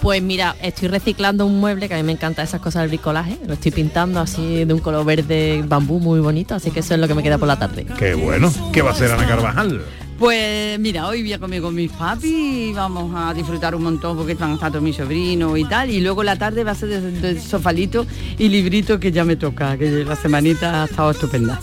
[0.00, 3.38] Pues mira, estoy reciclando un mueble, que a mí me encanta esas cosas del bricolaje.
[3.46, 7.00] Lo estoy pintando así de un color verde bambú muy bonito, así que eso es
[7.00, 7.84] lo que me queda por la tarde.
[7.98, 8.50] Qué bueno.
[8.72, 9.82] ¿Qué va a hacer Ana Carvajal?
[10.20, 14.18] Pues mira, hoy voy a comer con mis papi y vamos a disfrutar un montón
[14.18, 15.88] porque van a estar todos mis sobrinos y tal.
[15.88, 18.04] Y luego la tarde va a ser de, de sofalito
[18.36, 21.58] y librito que ya me toca, que la semanita ha estado estupenda.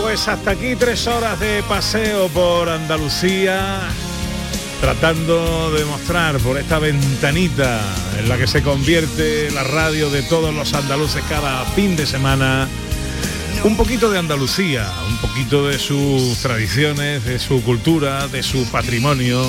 [0.00, 3.80] Pues hasta aquí tres horas de paseo por Andalucía,
[4.80, 7.80] tratando de mostrar por esta ventanita
[8.18, 12.68] en la que se convierte la radio de todos los andaluces cada fin de semana.
[13.64, 19.42] Un poquito de Andalucía, un poquito de sus tradiciones, de su cultura, de su patrimonio,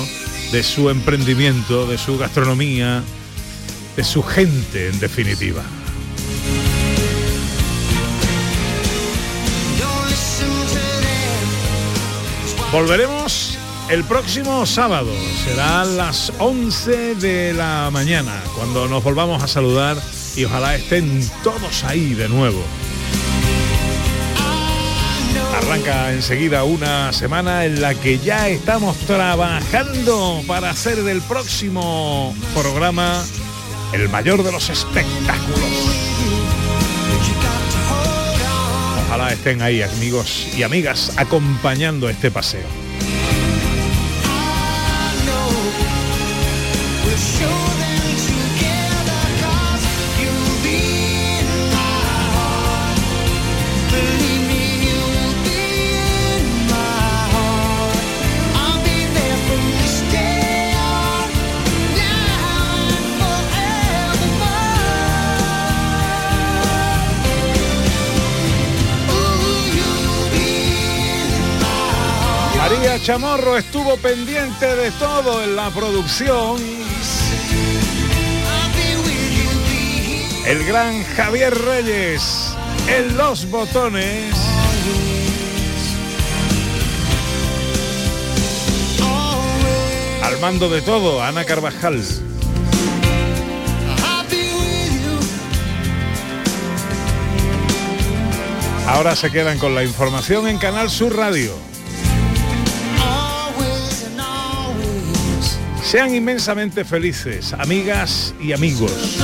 [0.52, 3.02] de su emprendimiento, de su gastronomía,
[3.96, 5.62] de su gente en definitiva.
[12.72, 13.58] Volveremos
[13.88, 15.10] el próximo sábado.
[15.44, 19.96] Será las 11 de la mañana cuando nos volvamos a saludar
[20.36, 22.62] y ojalá estén todos ahí de nuevo.
[25.56, 33.20] Arranca enseguida una semana en la que ya estamos trabajando para hacer del próximo programa
[33.92, 35.99] el mayor de los espectáculos.
[39.32, 42.66] Estén ahí amigos y amigas acompañando este paseo.
[73.02, 76.58] Chamorro estuvo pendiente de todo en la producción.
[80.46, 82.54] El gran Javier Reyes
[82.88, 84.34] en los botones.
[90.22, 92.04] Al mando de todo, Ana Carvajal.
[98.86, 101.69] Ahora se quedan con la información en Canal Sur Radio.
[105.90, 109.18] Sean inmensamente felices, amigas y amigos.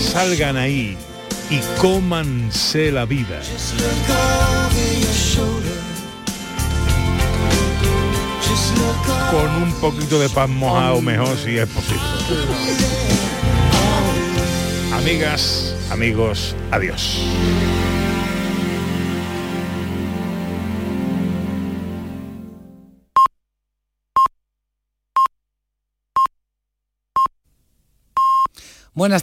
[0.00, 0.96] Salgan ahí
[1.50, 3.42] y cómanse la vida.
[9.30, 12.00] Con un poquito de pan mojado mejor si es posible.
[14.94, 17.20] Amigas, amigos, adiós.
[28.94, 29.22] Buenas